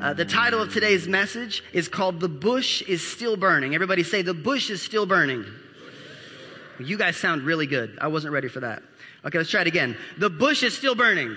Uh, 0.00 0.12
the 0.12 0.24
title 0.24 0.62
of 0.62 0.72
today's 0.72 1.08
message 1.08 1.64
is 1.72 1.88
called 1.88 2.20
The 2.20 2.28
Bush 2.28 2.82
is 2.82 3.04
Still 3.04 3.36
Burning. 3.36 3.74
Everybody 3.74 4.04
say, 4.04 4.22
The 4.22 4.34
bush 4.34 4.70
is 4.70 4.80
still 4.80 5.06
burning. 5.06 5.44
You 6.78 6.96
guys 6.96 7.16
sound 7.16 7.42
really 7.42 7.66
good. 7.66 7.98
I 8.00 8.06
wasn't 8.06 8.32
ready 8.32 8.46
for 8.46 8.60
that. 8.60 8.84
Okay, 9.24 9.38
let's 9.38 9.50
try 9.50 9.62
it 9.62 9.66
again. 9.66 9.96
The 10.18 10.30
bush 10.30 10.62
is 10.62 10.76
still 10.76 10.94
burning. 10.94 11.36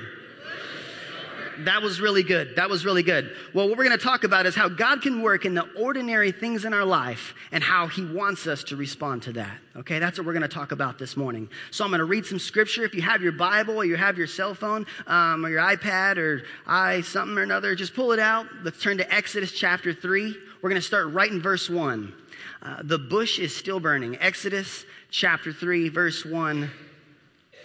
That 1.65 1.81
was 1.81 2.01
really 2.01 2.23
good. 2.23 2.55
That 2.55 2.69
was 2.69 2.85
really 2.85 3.03
good. 3.03 3.35
Well, 3.53 3.67
what 3.69 3.77
we're 3.77 3.85
going 3.85 3.97
to 3.97 4.03
talk 4.03 4.23
about 4.23 4.45
is 4.45 4.55
how 4.55 4.69
God 4.69 5.01
can 5.01 5.21
work 5.21 5.45
in 5.45 5.53
the 5.53 5.67
ordinary 5.77 6.31
things 6.31 6.65
in 6.65 6.73
our 6.73 6.85
life 6.85 7.33
and 7.51 7.63
how 7.63 7.87
He 7.87 8.05
wants 8.05 8.47
us 8.47 8.63
to 8.65 8.75
respond 8.75 9.23
to 9.23 9.33
that. 9.33 9.57
Okay, 9.75 9.99
that's 9.99 10.17
what 10.17 10.25
we're 10.25 10.33
going 10.33 10.41
to 10.41 10.47
talk 10.47 10.71
about 10.71 10.97
this 10.99 11.15
morning. 11.15 11.49
So 11.71 11.83
I'm 11.83 11.91
going 11.91 11.99
to 11.99 12.05
read 12.05 12.25
some 12.25 12.39
scripture. 12.39 12.83
If 12.83 12.93
you 12.93 13.01
have 13.01 13.21
your 13.21 13.31
Bible 13.31 13.77
or 13.77 13.85
you 13.85 13.95
have 13.95 14.17
your 14.17 14.27
cell 14.27 14.53
phone 14.53 14.85
um, 15.07 15.45
or 15.45 15.49
your 15.49 15.61
iPad 15.61 16.17
or 16.17 16.43
i 16.65 17.01
something 17.01 17.37
or 17.37 17.43
another, 17.43 17.75
just 17.75 17.93
pull 17.93 18.11
it 18.11 18.19
out. 18.19 18.47
Let's 18.63 18.81
turn 18.81 18.97
to 18.97 19.13
Exodus 19.13 19.51
chapter 19.51 19.93
3. 19.93 20.35
We're 20.61 20.69
going 20.69 20.81
to 20.81 20.87
start 20.87 21.13
right 21.13 21.31
in 21.31 21.41
verse 21.41 21.69
1. 21.69 22.13
Uh, 22.61 22.81
the 22.83 22.99
bush 22.99 23.39
is 23.39 23.55
still 23.55 23.79
burning. 23.79 24.17
Exodus 24.19 24.85
chapter 25.09 25.51
3, 25.51 25.89
verse 25.89 26.25
1. 26.25 26.69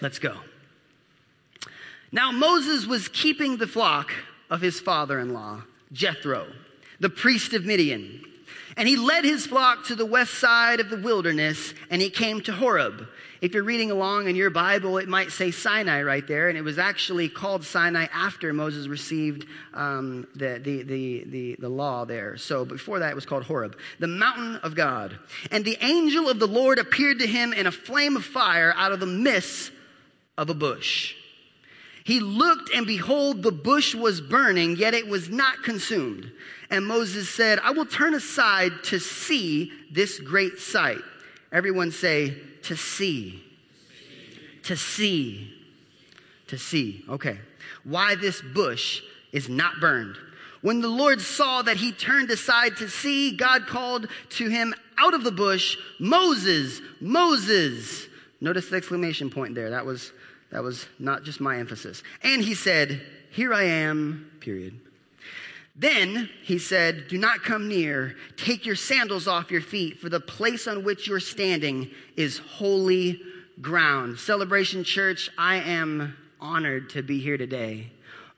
Let's 0.00 0.18
go. 0.18 0.36
Now 2.12 2.32
Moses 2.32 2.86
was 2.86 3.08
keeping 3.08 3.56
the 3.56 3.66
flock 3.66 4.12
of 4.50 4.60
his 4.60 4.80
father 4.80 5.18
in 5.18 5.32
law, 5.32 5.62
Jethro, 5.92 6.46
the 7.00 7.10
priest 7.10 7.52
of 7.52 7.64
Midian. 7.64 8.22
And 8.76 8.86
he 8.86 8.96
led 8.96 9.24
his 9.24 9.46
flock 9.46 9.86
to 9.86 9.94
the 9.94 10.04
west 10.04 10.34
side 10.34 10.80
of 10.80 10.90
the 10.90 10.98
wilderness, 10.98 11.72
and 11.90 12.02
he 12.02 12.10
came 12.10 12.42
to 12.42 12.52
Horeb. 12.52 13.08
If 13.40 13.54
you're 13.54 13.64
reading 13.64 13.90
along 13.90 14.28
in 14.28 14.36
your 14.36 14.50
Bible, 14.50 14.98
it 14.98 15.08
might 15.08 15.30
say 15.30 15.50
Sinai 15.50 16.02
right 16.02 16.26
there, 16.26 16.48
and 16.48 16.56
it 16.58 16.62
was 16.62 16.78
actually 16.78 17.28
called 17.28 17.64
Sinai 17.64 18.06
after 18.12 18.52
Moses 18.52 18.86
received 18.86 19.46
um, 19.74 20.26
the, 20.34 20.60
the, 20.62 20.82
the, 20.82 21.24
the, 21.24 21.56
the 21.58 21.68
law 21.68 22.04
there. 22.04 22.36
So 22.36 22.64
before 22.64 22.98
that, 22.98 23.10
it 23.10 23.14
was 23.14 23.26
called 23.26 23.44
Horeb, 23.44 23.78
the 23.98 24.06
mountain 24.06 24.56
of 24.56 24.74
God. 24.74 25.18
And 25.50 25.64
the 25.64 25.78
angel 25.80 26.28
of 26.28 26.38
the 26.38 26.46
Lord 26.46 26.78
appeared 26.78 27.18
to 27.20 27.26
him 27.26 27.52
in 27.52 27.66
a 27.66 27.72
flame 27.72 28.16
of 28.16 28.24
fire 28.24 28.74
out 28.76 28.92
of 28.92 29.00
the 29.00 29.06
midst 29.06 29.72
of 30.36 30.50
a 30.50 30.54
bush. 30.54 31.14
He 32.06 32.20
looked 32.20 32.70
and 32.72 32.86
behold, 32.86 33.42
the 33.42 33.50
bush 33.50 33.92
was 33.92 34.20
burning, 34.20 34.76
yet 34.76 34.94
it 34.94 35.08
was 35.08 35.28
not 35.28 35.64
consumed. 35.64 36.30
And 36.70 36.86
Moses 36.86 37.28
said, 37.28 37.58
I 37.58 37.72
will 37.72 37.84
turn 37.84 38.14
aside 38.14 38.70
to 38.84 39.00
see 39.00 39.72
this 39.90 40.20
great 40.20 40.60
sight. 40.60 41.00
Everyone 41.50 41.90
say, 41.90 42.36
to 42.62 42.76
see. 42.76 43.42
To 44.62 44.76
see. 44.76 45.52
To 46.46 46.56
see. 46.56 47.04
Okay. 47.08 47.40
Why 47.82 48.14
this 48.14 48.40
bush 48.40 49.02
is 49.32 49.48
not 49.48 49.80
burned. 49.80 50.16
When 50.62 50.80
the 50.80 50.88
Lord 50.88 51.20
saw 51.20 51.62
that 51.62 51.76
he 51.76 51.90
turned 51.90 52.30
aside 52.30 52.76
to 52.76 52.88
see, 52.88 53.36
God 53.36 53.66
called 53.66 54.06
to 54.30 54.48
him 54.48 54.76
out 54.96 55.14
of 55.14 55.24
the 55.24 55.32
bush, 55.32 55.76
Moses, 55.98 56.80
Moses. 57.00 58.06
Notice 58.40 58.68
the 58.68 58.76
exclamation 58.76 59.28
point 59.28 59.56
there. 59.56 59.70
That 59.70 59.84
was 59.84 60.12
that 60.50 60.62
was 60.62 60.86
not 60.98 61.24
just 61.24 61.40
my 61.40 61.58
emphasis. 61.58 62.02
And 62.22 62.42
he 62.42 62.54
said, 62.54 63.02
Here 63.30 63.52
I 63.52 63.64
am, 63.64 64.30
period. 64.40 64.80
Then 65.74 66.30
he 66.42 66.58
said, 66.58 67.08
Do 67.08 67.18
not 67.18 67.42
come 67.42 67.68
near. 67.68 68.16
Take 68.36 68.64
your 68.64 68.76
sandals 68.76 69.28
off 69.28 69.50
your 69.50 69.60
feet, 69.60 69.98
for 69.98 70.08
the 70.08 70.20
place 70.20 70.66
on 70.66 70.84
which 70.84 71.06
you're 71.06 71.20
standing 71.20 71.90
is 72.16 72.38
holy 72.38 73.20
ground. 73.60 74.18
Celebration 74.18 74.84
Church, 74.84 75.30
I 75.36 75.56
am 75.56 76.16
honored 76.40 76.90
to 76.90 77.02
be 77.02 77.18
here 77.20 77.36
today 77.36 77.90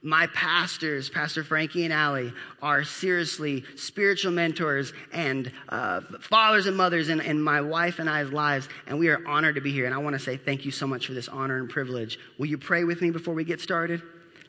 my 0.02 0.28
pastors, 0.28 1.10
Pastor 1.10 1.42
Frankie 1.42 1.84
and 1.84 1.92
Allie, 1.92 2.32
are 2.62 2.84
seriously 2.84 3.64
spiritual 3.74 4.30
mentors 4.30 4.92
and 5.12 5.50
uh, 5.70 6.00
fathers 6.20 6.66
and 6.66 6.76
mothers 6.76 7.08
in, 7.08 7.20
in 7.20 7.42
my 7.42 7.60
wife 7.60 7.98
and 7.98 8.08
I's 8.08 8.32
lives, 8.32 8.68
and 8.86 8.98
we 8.98 9.08
are 9.08 9.26
honored 9.26 9.56
to 9.56 9.60
be 9.60 9.72
here. 9.72 9.86
And 9.86 9.94
I 9.94 9.98
want 9.98 10.14
to 10.14 10.20
say 10.20 10.36
thank 10.36 10.64
you 10.64 10.70
so 10.70 10.86
much 10.86 11.06
for 11.06 11.14
this 11.14 11.28
honor 11.28 11.58
and 11.58 11.68
privilege. 11.68 12.18
Will 12.38 12.46
you 12.46 12.58
pray 12.58 12.84
with 12.84 13.02
me 13.02 13.10
before 13.10 13.34
we 13.34 13.44
get 13.44 13.60
started? 13.60 14.02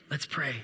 Let's 0.08 0.26
pray. 0.26 0.54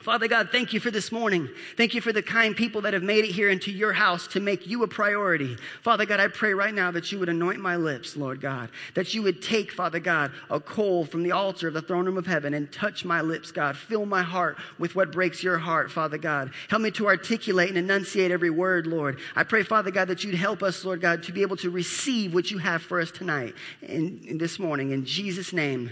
Father 0.00 0.28
God, 0.28 0.50
thank 0.52 0.72
you 0.72 0.78
for 0.78 0.92
this 0.92 1.10
morning. 1.10 1.48
Thank 1.76 1.92
you 1.92 2.00
for 2.00 2.12
the 2.12 2.22
kind 2.22 2.56
people 2.56 2.82
that 2.82 2.94
have 2.94 3.02
made 3.02 3.24
it 3.24 3.32
here 3.32 3.50
into 3.50 3.72
your 3.72 3.92
house 3.92 4.28
to 4.28 4.40
make 4.40 4.64
you 4.64 4.84
a 4.84 4.88
priority. 4.88 5.56
Father 5.82 6.06
God, 6.06 6.20
I 6.20 6.28
pray 6.28 6.54
right 6.54 6.72
now 6.72 6.92
that 6.92 7.10
you 7.10 7.18
would 7.18 7.28
anoint 7.28 7.58
my 7.58 7.74
lips, 7.74 8.16
Lord 8.16 8.40
God. 8.40 8.70
That 8.94 9.12
you 9.12 9.22
would 9.24 9.42
take, 9.42 9.72
Father 9.72 9.98
God, 9.98 10.30
a 10.50 10.60
coal 10.60 11.04
from 11.04 11.24
the 11.24 11.32
altar 11.32 11.66
of 11.66 11.74
the 11.74 11.82
throne 11.82 12.06
room 12.06 12.16
of 12.16 12.28
heaven 12.28 12.54
and 12.54 12.70
touch 12.70 13.04
my 13.04 13.20
lips, 13.22 13.50
God. 13.50 13.76
Fill 13.76 14.06
my 14.06 14.22
heart 14.22 14.58
with 14.78 14.94
what 14.94 15.10
breaks 15.10 15.42
your 15.42 15.58
heart, 15.58 15.90
Father 15.90 16.18
God. 16.18 16.52
Help 16.70 16.82
me 16.82 16.92
to 16.92 17.08
articulate 17.08 17.70
and 17.70 17.78
enunciate 17.78 18.30
every 18.30 18.50
word, 18.50 18.86
Lord. 18.86 19.18
I 19.34 19.42
pray, 19.42 19.64
Father 19.64 19.90
God, 19.90 20.06
that 20.08 20.22
you'd 20.22 20.36
help 20.36 20.62
us, 20.62 20.84
Lord 20.84 21.00
God, 21.00 21.24
to 21.24 21.32
be 21.32 21.42
able 21.42 21.56
to 21.56 21.70
receive 21.70 22.32
what 22.32 22.52
you 22.52 22.58
have 22.58 22.82
for 22.82 23.00
us 23.00 23.10
tonight 23.10 23.54
and 23.82 24.40
this 24.40 24.60
morning. 24.60 24.92
In 24.92 25.04
Jesus' 25.04 25.52
name, 25.52 25.90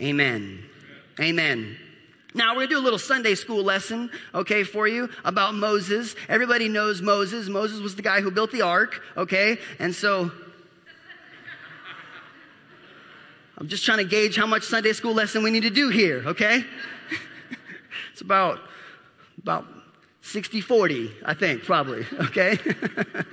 amen. 0.00 0.64
Amen. 1.20 1.78
Now, 2.34 2.50
we're 2.50 2.66
going 2.66 2.68
to 2.68 2.74
do 2.74 2.80
a 2.80 2.84
little 2.84 2.98
Sunday 2.98 3.34
school 3.34 3.62
lesson, 3.62 4.10
okay, 4.34 4.62
for 4.62 4.86
you 4.86 5.08
about 5.24 5.54
Moses. 5.54 6.14
Everybody 6.28 6.68
knows 6.68 7.00
Moses. 7.00 7.48
Moses 7.48 7.80
was 7.80 7.96
the 7.96 8.02
guy 8.02 8.20
who 8.20 8.30
built 8.30 8.52
the 8.52 8.62
ark, 8.62 9.00
okay? 9.16 9.58
And 9.78 9.94
so, 9.94 10.30
I'm 13.58 13.68
just 13.68 13.84
trying 13.84 13.98
to 13.98 14.04
gauge 14.04 14.36
how 14.36 14.46
much 14.46 14.64
Sunday 14.64 14.92
school 14.92 15.14
lesson 15.14 15.42
we 15.42 15.50
need 15.50 15.62
to 15.62 15.70
do 15.70 15.88
here, 15.88 16.22
okay? 16.26 16.62
it's 18.12 18.20
about, 18.20 18.60
about 19.40 19.64
60 20.26 20.60
40, 20.60 21.12
I 21.24 21.34
think, 21.34 21.62
probably, 21.62 22.04
okay? 22.20 22.58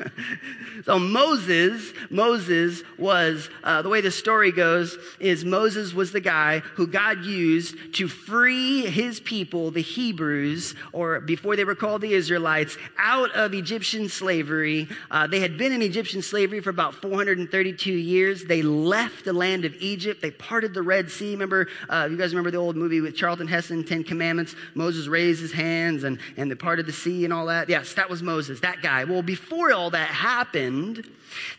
so 0.85 0.99
Moses, 0.99 1.91
Moses 2.11 2.83
was, 2.99 3.49
uh, 3.63 3.81
the 3.81 3.89
way 3.89 3.99
the 4.01 4.11
story 4.11 4.51
goes 4.51 4.97
is 5.19 5.43
Moses 5.43 5.93
was 5.93 6.11
the 6.11 6.19
guy 6.19 6.59
who 6.59 6.85
God 6.85 7.25
used 7.25 7.95
to 7.95 8.07
free 8.07 8.85
his 8.85 9.19
people, 9.19 9.71
the 9.71 9.81
Hebrews, 9.81 10.75
or 10.91 11.19
before 11.19 11.55
they 11.55 11.63
were 11.63 11.73
called 11.73 12.01
the 12.01 12.13
Israelites, 12.13 12.77
out 12.99 13.31
of 13.31 13.55
Egyptian 13.55 14.07
slavery. 14.07 14.87
Uh, 15.09 15.25
they 15.25 15.39
had 15.39 15.57
been 15.57 15.71
in 15.71 15.81
Egyptian 15.81 16.21
slavery 16.21 16.59
for 16.59 16.69
about 16.69 16.93
432 16.93 17.91
years. 17.91 18.45
They 18.45 18.61
left 18.61 19.25
the 19.25 19.33
land 19.33 19.65
of 19.65 19.73
Egypt. 19.79 20.21
They 20.21 20.31
parted 20.31 20.75
the 20.75 20.83
Red 20.83 21.09
Sea. 21.09 21.31
Remember, 21.31 21.67
uh, 21.89 22.07
you 22.09 22.17
guys 22.17 22.33
remember 22.33 22.51
the 22.51 22.57
old 22.57 22.75
movie 22.75 23.01
with 23.01 23.15
Charlton 23.15 23.47
Heston, 23.47 23.83
Ten 23.83 24.03
Commandments? 24.03 24.55
Moses 24.75 25.07
raised 25.07 25.41
his 25.41 25.51
hands 25.51 26.03
and, 26.03 26.19
and 26.37 26.51
they 26.51 26.55
parted 26.55 26.82
the 26.85 26.93
sea 26.93 27.23
and 27.23 27.33
all 27.33 27.47
that. 27.47 27.69
Yes, 27.69 27.93
that 27.93 28.09
was 28.09 28.21
Moses, 28.21 28.59
that 28.61 28.81
guy. 28.81 29.03
Well, 29.03 29.21
before 29.21 29.71
all 29.73 29.89
that 29.91 30.07
happened, 30.07 31.09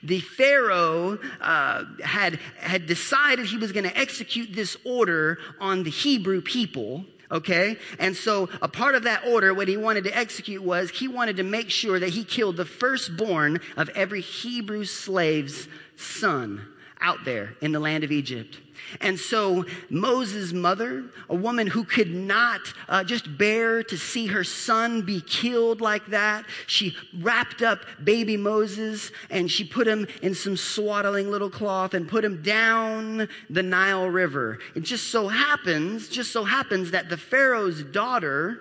the 0.03 0.21
Pharaoh 0.21 1.19
uh, 1.41 1.85
had, 2.03 2.39
had 2.59 2.87
decided 2.87 3.47
he 3.47 3.57
was 3.57 3.73
going 3.73 3.85
to 3.85 3.97
execute 3.99 4.53
this 4.53 4.77
order 4.85 5.39
on 5.61 5.83
the 5.83 5.91
Hebrew 5.91 6.41
people. 6.41 7.05
Okay? 7.31 7.79
And 7.99 8.17
so 8.17 8.49
a 8.63 8.69
part 8.69 8.95
of 8.95 9.05
that 9.05 9.27
order, 9.27 9.55
what 9.55 9.67
he 9.67 9.77
wanted 9.77 10.05
to 10.05 10.17
execute 10.17 10.63
was 10.63 10.91
he 10.91 11.09
wanted 11.09 11.37
to 11.39 11.43
make 11.43 11.71
sure 11.71 11.99
that 11.99 12.11
he 12.11 12.23
killed 12.23 12.57
the 12.57 12.65
firstborn 12.65 13.61
of 13.77 13.89
every 13.91 14.21
Hebrew 14.21 14.85
slave's 14.85 15.67
son 15.97 16.67
out 17.01 17.25
there 17.25 17.55
in 17.61 17.73
the 17.73 17.81
land 17.81 18.05
of 18.05 18.13
Egypt. 18.13 18.59
And 19.01 19.19
so 19.19 19.65
Moses' 19.91 20.53
mother, 20.53 21.05
a 21.29 21.35
woman 21.35 21.67
who 21.67 21.85
could 21.85 22.15
not 22.15 22.61
uh, 22.89 23.05
just 23.05 23.39
bear 23.39 23.83
to 23.85 23.97
see 23.97 24.27
her 24.27 24.45
son 24.45 25.03
be 25.03 25.21
killed 25.21 25.81
like 25.81 26.07
that, 26.07 26.45
she 26.67 26.97
wrapped 27.21 27.63
up 27.63 27.81
baby 28.03 28.37
Moses 28.37 29.11
and 29.31 29.51
she 29.51 29.65
put 29.65 29.87
him 29.87 30.07
in 30.23 30.35
some 30.35 30.57
swaddling 30.57 31.31
little 31.31 31.51
cloth 31.51 31.95
and 31.95 32.09
put 32.09 32.25
him 32.25 32.43
down 32.43 33.29
the 33.51 33.63
Nile 33.63 34.09
River. 34.09 34.59
It 34.75 34.81
just 34.81 35.09
so 35.11 35.29
happens, 35.29 36.09
just 36.09 36.33
so 36.33 36.45
happens 36.45 36.91
that 36.93 37.09
the 37.09 37.17
Pharaoh's 37.17 37.83
daughter 37.83 38.61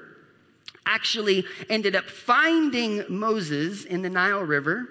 actually 0.86 1.46
ended 1.70 1.96
up 1.96 2.06
finding 2.06 3.04
Moses 3.08 3.86
in 3.86 4.02
the 4.02 4.10
Nile 4.10 4.42
River 4.42 4.88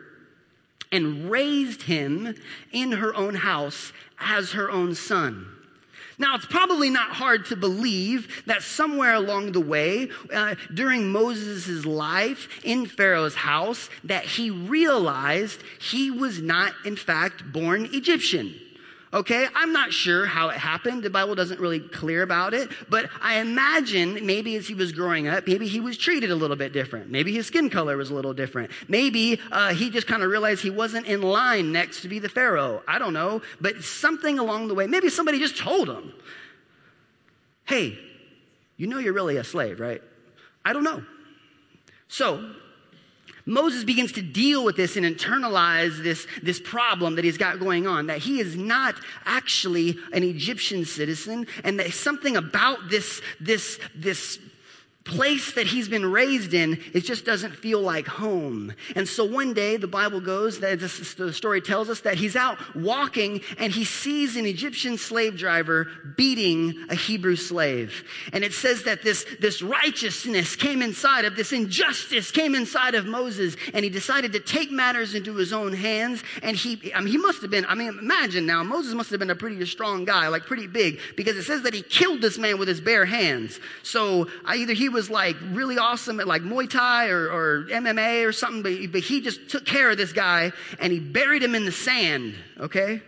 and 0.92 1.30
raised 1.30 1.82
him 1.82 2.34
in 2.70 2.92
her 2.92 3.14
own 3.14 3.34
house 3.34 3.92
as 4.20 4.52
her 4.52 4.70
own 4.70 4.94
son. 4.94 5.46
Now, 6.18 6.36
it's 6.36 6.46
probably 6.46 6.90
not 6.90 7.10
hard 7.10 7.46
to 7.46 7.56
believe 7.56 8.44
that 8.46 8.62
somewhere 8.62 9.14
along 9.14 9.52
the 9.52 9.60
way, 9.60 10.10
uh, 10.32 10.54
during 10.72 11.10
Moses' 11.10 11.84
life 11.84 12.48
in 12.64 12.86
Pharaoh's 12.86 13.34
house, 13.34 13.88
that 14.04 14.24
he 14.24 14.50
realized 14.50 15.62
he 15.80 16.10
was 16.10 16.40
not, 16.40 16.74
in 16.84 16.96
fact, 16.96 17.50
born 17.52 17.88
Egyptian. 17.92 18.54
Okay, 19.14 19.46
I'm 19.54 19.74
not 19.74 19.92
sure 19.92 20.24
how 20.24 20.48
it 20.48 20.56
happened. 20.56 21.02
The 21.02 21.10
Bible 21.10 21.34
doesn't 21.34 21.60
really 21.60 21.80
clear 21.80 22.22
about 22.22 22.54
it, 22.54 22.70
but 22.88 23.10
I 23.20 23.40
imagine 23.40 24.24
maybe 24.24 24.56
as 24.56 24.66
he 24.66 24.74
was 24.74 24.92
growing 24.92 25.28
up, 25.28 25.46
maybe 25.46 25.68
he 25.68 25.80
was 25.80 25.98
treated 25.98 26.30
a 26.30 26.34
little 26.34 26.56
bit 26.56 26.72
different. 26.72 27.10
Maybe 27.10 27.30
his 27.34 27.46
skin 27.46 27.68
color 27.68 27.98
was 27.98 28.08
a 28.08 28.14
little 28.14 28.32
different. 28.32 28.70
Maybe 28.88 29.38
uh, 29.50 29.74
he 29.74 29.90
just 29.90 30.06
kind 30.06 30.22
of 30.22 30.30
realized 30.30 30.62
he 30.62 30.70
wasn't 30.70 31.06
in 31.06 31.20
line 31.20 31.72
next 31.72 32.00
to 32.02 32.08
be 32.08 32.20
the 32.20 32.30
Pharaoh. 32.30 32.82
I 32.88 32.98
don't 32.98 33.12
know, 33.12 33.42
but 33.60 33.84
something 33.84 34.38
along 34.38 34.68
the 34.68 34.74
way, 34.74 34.86
maybe 34.86 35.10
somebody 35.10 35.38
just 35.38 35.58
told 35.58 35.90
him, 35.90 36.14
"Hey, 37.64 37.98
you 38.78 38.86
know 38.86 38.98
you're 38.98 39.12
really 39.12 39.36
a 39.36 39.44
slave, 39.44 39.78
right?" 39.78 40.00
I 40.64 40.72
don't 40.72 40.84
know. 40.84 41.04
So, 42.08 42.54
Moses 43.44 43.84
begins 43.84 44.12
to 44.12 44.22
deal 44.22 44.64
with 44.64 44.76
this 44.76 44.96
and 44.96 45.04
internalize 45.04 46.02
this, 46.02 46.26
this 46.42 46.60
problem 46.60 47.16
that 47.16 47.24
he's 47.24 47.38
got 47.38 47.58
going 47.58 47.86
on, 47.86 48.06
that 48.06 48.18
he 48.18 48.40
is 48.40 48.56
not 48.56 48.94
actually 49.24 49.98
an 50.12 50.22
Egyptian 50.22 50.84
citizen, 50.84 51.46
and 51.64 51.78
that 51.78 51.92
something 51.92 52.36
about 52.36 52.88
this, 52.88 53.20
this, 53.40 53.80
this 53.94 54.38
place 55.04 55.52
that 55.54 55.66
he's 55.66 55.88
been 55.88 56.06
raised 56.06 56.54
in, 56.54 56.80
it 56.94 57.00
just 57.00 57.24
doesn't 57.24 57.54
feel 57.56 57.80
like 57.80 58.06
home. 58.06 58.72
And 58.94 59.08
so 59.08 59.24
one 59.24 59.52
day, 59.52 59.76
the 59.76 59.86
Bible 59.88 60.20
goes, 60.20 60.60
that 60.60 60.78
the 60.80 61.32
story 61.32 61.60
tells 61.60 61.88
us 61.90 62.00
that 62.00 62.16
he's 62.16 62.36
out 62.36 62.58
walking 62.76 63.40
and 63.58 63.72
he 63.72 63.84
sees 63.84 64.36
an 64.36 64.46
Egyptian 64.46 64.96
slave 64.96 65.36
driver 65.36 65.88
beating 66.16 66.86
a 66.88 66.94
Hebrew 66.94 67.36
slave. 67.36 68.04
And 68.32 68.44
it 68.44 68.52
says 68.52 68.84
that 68.84 69.02
this, 69.02 69.26
this 69.40 69.62
righteousness 69.62 70.56
came 70.56 70.82
inside 70.82 71.24
of, 71.24 71.36
this 71.36 71.52
injustice 71.52 72.30
came 72.30 72.54
inside 72.54 72.94
of 72.94 73.06
Moses, 73.06 73.56
and 73.74 73.84
he 73.84 73.90
decided 73.90 74.32
to 74.32 74.40
take 74.40 74.70
matters 74.70 75.14
into 75.14 75.34
his 75.34 75.52
own 75.52 75.72
hands. 75.72 76.22
And 76.42 76.56
he, 76.56 76.92
I 76.94 77.00
mean, 77.00 77.12
he 77.12 77.18
must 77.18 77.42
have 77.42 77.50
been, 77.50 77.66
I 77.66 77.74
mean, 77.74 77.88
imagine 77.88 78.46
now, 78.46 78.62
Moses 78.62 78.94
must 78.94 79.10
have 79.10 79.18
been 79.18 79.30
a 79.30 79.34
pretty 79.34 79.64
strong 79.66 80.04
guy, 80.04 80.28
like 80.28 80.42
pretty 80.42 80.66
big, 80.66 81.00
because 81.16 81.36
it 81.36 81.42
says 81.42 81.62
that 81.62 81.74
he 81.74 81.82
killed 81.82 82.20
this 82.20 82.38
man 82.38 82.58
with 82.58 82.68
his 82.68 82.80
bare 82.80 83.04
hands. 83.04 83.58
So 83.82 84.28
either 84.44 84.72
he 84.72 84.91
was 84.92 85.10
like 85.10 85.36
really 85.50 85.78
awesome 85.78 86.20
at 86.20 86.26
like 86.26 86.42
Muay 86.42 86.68
Thai 86.68 87.08
or, 87.08 87.30
or 87.30 87.66
MMA 87.70 88.26
or 88.26 88.32
something, 88.32 88.62
but, 88.62 88.92
but 88.92 89.00
he 89.00 89.20
just 89.20 89.48
took 89.48 89.64
care 89.64 89.90
of 89.90 89.96
this 89.96 90.12
guy 90.12 90.52
and 90.80 90.92
he 90.92 91.00
buried 91.00 91.42
him 91.42 91.54
in 91.54 91.64
the 91.64 91.72
sand, 91.72 92.34
okay? 92.58 93.00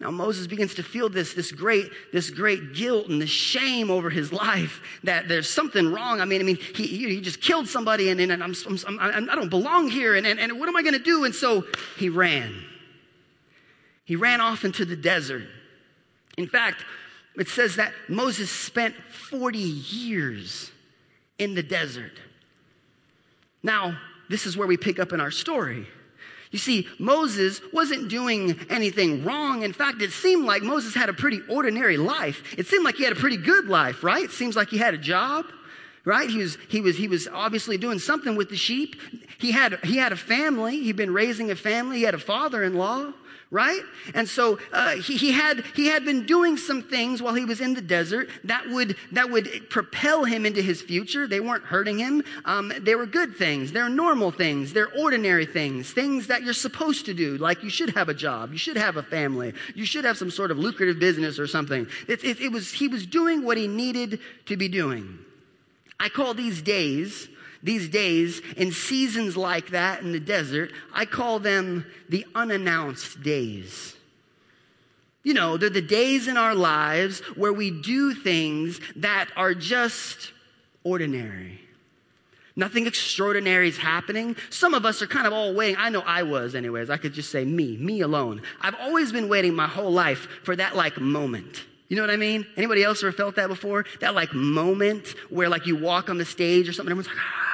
Now 0.00 0.10
Moses 0.10 0.46
begins 0.46 0.74
to 0.76 0.82
feel 0.82 1.08
this, 1.08 1.34
this 1.34 1.50
great, 1.50 1.90
this 2.12 2.30
great 2.30 2.74
guilt 2.74 3.08
and 3.08 3.20
the 3.20 3.26
shame 3.26 3.90
over 3.90 4.10
his 4.10 4.32
life 4.32 4.80
that 5.02 5.26
there's 5.26 5.50
something 5.50 5.92
wrong. 5.92 6.20
I 6.20 6.24
mean, 6.24 6.40
I 6.40 6.44
mean, 6.44 6.56
he, 6.56 6.86
he 6.86 7.20
just 7.20 7.40
killed 7.40 7.68
somebody 7.68 8.10
and, 8.10 8.20
and 8.20 8.32
I'm, 8.32 8.54
I'm, 8.66 8.78
I'm, 8.86 9.00
I 9.00 9.34
do 9.34 9.40
not 9.40 9.50
belong 9.50 9.88
here 9.88 10.14
and, 10.14 10.26
and, 10.26 10.38
and 10.38 10.60
what 10.60 10.68
am 10.68 10.76
I 10.76 10.82
going 10.82 10.94
to 10.94 11.00
do? 11.00 11.24
And 11.24 11.34
so 11.34 11.64
he 11.98 12.08
ran. 12.08 12.64
He 14.04 14.14
ran 14.16 14.40
off 14.40 14.64
into 14.64 14.84
the 14.84 14.96
desert. 14.96 15.48
In 16.38 16.46
fact, 16.46 16.84
it 17.38 17.48
says 17.48 17.76
that 17.76 17.92
Moses 18.08 18.50
spent 18.50 18.94
40 18.94 19.58
years 19.58 20.70
in 21.38 21.54
the 21.54 21.62
desert. 21.62 22.12
Now, 23.62 23.98
this 24.28 24.46
is 24.46 24.56
where 24.56 24.66
we 24.66 24.76
pick 24.76 24.98
up 24.98 25.12
in 25.12 25.20
our 25.20 25.30
story. 25.30 25.86
You 26.50 26.58
see, 26.58 26.88
Moses 26.98 27.60
wasn't 27.72 28.08
doing 28.08 28.58
anything 28.70 29.24
wrong. 29.24 29.62
In 29.62 29.72
fact, 29.72 30.00
it 30.00 30.12
seemed 30.12 30.46
like 30.46 30.62
Moses 30.62 30.94
had 30.94 31.08
a 31.08 31.12
pretty 31.12 31.40
ordinary 31.48 31.98
life. 31.98 32.54
It 32.56 32.66
seemed 32.66 32.84
like 32.84 32.96
he 32.96 33.04
had 33.04 33.12
a 33.12 33.16
pretty 33.16 33.36
good 33.36 33.66
life, 33.66 34.02
right? 34.02 34.24
It 34.24 34.30
seems 34.30 34.56
like 34.56 34.68
he 34.68 34.78
had 34.78 34.94
a 34.94 34.98
job, 34.98 35.44
right? 36.06 36.28
He 36.28 36.38
was, 36.38 36.56
he 36.68 36.80
was, 36.80 36.96
he 36.96 37.06
was 37.06 37.28
obviously 37.28 37.76
doing 37.76 37.98
something 37.98 38.34
with 38.34 38.48
the 38.48 38.56
sheep. 38.56 38.96
He 39.38 39.52
had, 39.52 39.78
he 39.84 39.98
had 39.98 40.12
a 40.12 40.16
family. 40.16 40.80
He'd 40.82 40.96
been 40.96 41.12
raising 41.12 41.50
a 41.50 41.56
family. 41.56 41.98
He 41.98 42.04
had 42.04 42.14
a 42.14 42.18
father-in-law 42.18 43.12
right? 43.50 43.80
And 44.14 44.28
so 44.28 44.58
uh, 44.72 44.96
he, 44.96 45.16
he, 45.16 45.32
had, 45.32 45.64
he 45.74 45.86
had 45.86 46.04
been 46.04 46.26
doing 46.26 46.56
some 46.56 46.82
things 46.82 47.22
while 47.22 47.34
he 47.34 47.46
was 47.46 47.60
in 47.60 47.72
the 47.72 47.80
desert 47.80 48.28
that 48.44 48.68
would, 48.68 48.96
that 49.12 49.30
would 49.30 49.70
propel 49.70 50.24
him 50.24 50.44
into 50.44 50.60
his 50.60 50.82
future. 50.82 51.26
They 51.26 51.40
weren't 51.40 51.64
hurting 51.64 51.98
him. 51.98 52.22
Um, 52.44 52.72
they 52.80 52.94
were 52.94 53.06
good 53.06 53.36
things. 53.36 53.72
They're 53.72 53.88
normal 53.88 54.30
things. 54.30 54.72
They're 54.72 54.92
ordinary 54.98 55.46
things. 55.46 55.90
Things 55.90 56.26
that 56.26 56.42
you're 56.42 56.52
supposed 56.52 57.06
to 57.06 57.14
do. 57.14 57.38
Like 57.38 57.62
you 57.62 57.70
should 57.70 57.90
have 57.90 58.10
a 58.10 58.14
job. 58.14 58.52
You 58.52 58.58
should 58.58 58.76
have 58.76 58.98
a 58.98 59.02
family. 59.02 59.54
You 59.74 59.86
should 59.86 60.04
have 60.04 60.18
some 60.18 60.30
sort 60.30 60.50
of 60.50 60.58
lucrative 60.58 60.98
business 60.98 61.38
or 61.38 61.46
something. 61.46 61.86
It, 62.06 62.24
it, 62.24 62.40
it 62.40 62.52
was, 62.52 62.70
he 62.70 62.88
was 62.88 63.06
doing 63.06 63.44
what 63.44 63.56
he 63.56 63.66
needed 63.66 64.20
to 64.46 64.56
be 64.56 64.68
doing. 64.68 65.18
I 65.98 66.10
call 66.10 66.34
these 66.34 66.60
days 66.62 67.28
these 67.62 67.88
days, 67.88 68.40
in 68.56 68.72
seasons 68.72 69.36
like 69.36 69.70
that 69.70 70.02
in 70.02 70.12
the 70.12 70.20
desert, 70.20 70.72
I 70.92 71.04
call 71.04 71.38
them 71.38 71.86
the 72.08 72.24
unannounced 72.34 73.22
days. 73.22 73.96
You 75.24 75.34
know, 75.34 75.56
they're 75.56 75.68
the 75.68 75.82
days 75.82 76.28
in 76.28 76.36
our 76.36 76.54
lives 76.54 77.20
where 77.36 77.52
we 77.52 77.70
do 77.70 78.14
things 78.14 78.80
that 78.96 79.28
are 79.36 79.54
just 79.54 80.32
ordinary. 80.84 81.60
Nothing 82.56 82.86
extraordinary 82.86 83.68
is 83.68 83.76
happening. 83.76 84.36
Some 84.50 84.74
of 84.74 84.84
us 84.84 85.00
are 85.00 85.06
kind 85.06 85.26
of 85.26 85.32
all 85.32 85.54
waiting. 85.54 85.76
I 85.78 85.90
know 85.90 86.00
I 86.00 86.24
was, 86.24 86.54
anyways. 86.54 86.90
I 86.90 86.96
could 86.96 87.12
just 87.12 87.30
say 87.30 87.44
me, 87.44 87.76
me 87.76 88.00
alone. 88.00 88.42
I've 88.60 88.74
always 88.74 89.12
been 89.12 89.28
waiting 89.28 89.54
my 89.54 89.68
whole 89.68 89.92
life 89.92 90.26
for 90.42 90.56
that 90.56 90.74
like 90.74 90.98
moment. 90.98 91.64
You 91.88 91.96
know 91.96 92.02
what 92.02 92.10
I 92.10 92.16
mean? 92.16 92.46
Anybody 92.56 92.84
else 92.84 93.02
ever 93.02 93.12
felt 93.12 93.36
that 93.36 93.48
before? 93.48 93.86
That 94.00 94.14
like 94.14 94.34
moment 94.34 95.14
where 95.30 95.48
like 95.48 95.66
you 95.66 95.76
walk 95.76 96.10
on 96.10 96.18
the 96.18 96.24
stage 96.24 96.68
or 96.68 96.72
something, 96.72 96.90
everyone's 96.90 97.08
like, 97.08 97.16
ah 97.18 97.48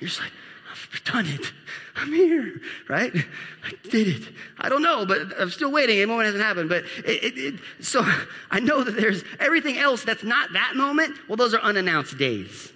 you're 0.00 0.08
just 0.08 0.20
like, 0.20 0.32
I've 0.70 1.04
done 1.04 1.26
it. 1.26 1.52
I'm 1.94 2.12
here, 2.12 2.60
right? 2.88 3.12
I 3.14 3.88
did 3.88 4.08
it. 4.08 4.28
I 4.58 4.68
don't 4.68 4.82
know, 4.82 5.06
but 5.06 5.20
I'm 5.38 5.50
still 5.50 5.70
waiting. 5.70 6.00
A 6.02 6.06
moment 6.06 6.26
hasn't 6.26 6.42
happened. 6.42 6.68
But 6.68 6.84
it, 7.04 7.24
it, 7.24 7.38
it, 7.38 7.54
so 7.80 8.04
I 8.50 8.60
know 8.60 8.82
that 8.82 8.96
there's 8.96 9.22
everything 9.38 9.78
else 9.78 10.04
that's 10.04 10.24
not 10.24 10.52
that 10.54 10.74
moment. 10.74 11.16
Well, 11.28 11.36
those 11.36 11.54
are 11.54 11.60
unannounced 11.60 12.18
days. 12.18 12.72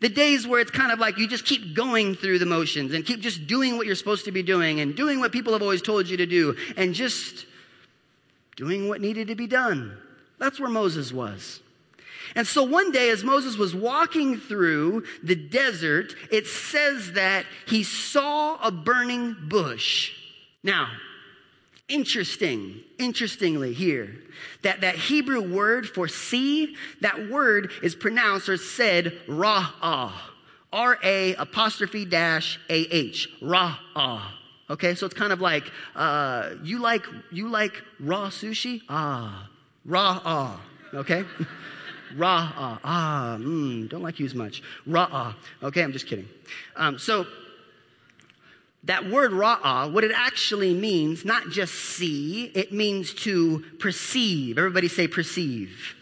The 0.00 0.08
days 0.08 0.46
where 0.46 0.60
it's 0.60 0.70
kind 0.70 0.92
of 0.92 0.98
like 0.98 1.18
you 1.18 1.28
just 1.28 1.44
keep 1.44 1.74
going 1.74 2.14
through 2.14 2.38
the 2.38 2.46
motions 2.46 2.94
and 2.94 3.04
keep 3.04 3.20
just 3.20 3.46
doing 3.46 3.76
what 3.76 3.86
you're 3.86 3.96
supposed 3.96 4.24
to 4.24 4.32
be 4.32 4.42
doing 4.42 4.80
and 4.80 4.96
doing 4.96 5.20
what 5.20 5.30
people 5.30 5.52
have 5.52 5.62
always 5.62 5.82
told 5.82 6.08
you 6.08 6.16
to 6.16 6.26
do 6.26 6.56
and 6.76 6.94
just 6.94 7.44
doing 8.56 8.88
what 8.88 9.00
needed 9.00 9.28
to 9.28 9.34
be 9.34 9.46
done. 9.46 9.96
That's 10.38 10.58
where 10.58 10.70
Moses 10.70 11.12
was. 11.12 11.60
And 12.34 12.46
so 12.46 12.62
one 12.62 12.92
day, 12.92 13.10
as 13.10 13.24
Moses 13.24 13.56
was 13.56 13.74
walking 13.74 14.38
through 14.38 15.04
the 15.22 15.34
desert, 15.34 16.14
it 16.30 16.46
says 16.46 17.12
that 17.12 17.44
he 17.66 17.82
saw 17.82 18.56
a 18.62 18.70
burning 18.70 19.36
bush. 19.48 20.12
Now, 20.62 20.88
interesting, 21.88 22.80
interestingly 22.98 23.72
here, 23.72 24.14
that 24.62 24.82
that 24.82 24.94
Hebrew 24.94 25.40
word 25.52 25.88
for 25.88 26.06
see, 26.06 26.76
that 27.00 27.28
word 27.28 27.72
is 27.82 27.94
pronounced 27.94 28.48
or 28.48 28.56
said 28.56 29.18
ra'ah. 29.26 30.12
R-A 30.72 31.34
apostrophe 31.34 32.04
dash 32.04 32.60
A-H. 32.68 33.28
Ra'ah. 33.42 34.22
Okay, 34.70 34.94
so 34.94 35.04
it's 35.04 35.14
kind 35.14 35.32
of 35.32 35.40
like, 35.40 35.70
uh, 35.96 36.50
you 36.62 36.78
like, 36.78 37.04
you 37.32 37.48
like 37.48 37.82
raw 37.98 38.28
sushi? 38.28 38.82
Ah. 38.88 39.50
raw 39.84 40.20
ah. 40.24 40.60
Okay? 40.94 41.24
Ra'ah. 42.16 42.52
Ah, 42.56 42.80
ah. 42.82 43.36
mm, 43.38 43.88
don't 43.88 44.02
like 44.02 44.18
you 44.18 44.26
as 44.26 44.34
much. 44.34 44.62
Raw 44.86 45.08
ah. 45.10 45.36
Okay, 45.62 45.82
I'm 45.82 45.92
just 45.92 46.06
kidding. 46.06 46.28
Um, 46.76 46.98
so, 46.98 47.26
that 48.84 49.08
word 49.10 49.32
ra'ah, 49.32 49.92
what 49.92 50.04
it 50.04 50.12
actually 50.14 50.72
means, 50.74 51.24
not 51.24 51.50
just 51.50 51.74
see, 51.74 52.46
it 52.46 52.72
means 52.72 53.12
to 53.14 53.64
perceive. 53.78 54.58
Everybody 54.58 54.88
say 54.88 55.06
perceive. 55.06 55.94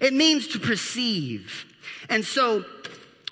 It 0.00 0.12
means 0.12 0.48
to 0.48 0.60
perceive. 0.60 1.66
And 2.08 2.24
so, 2.24 2.64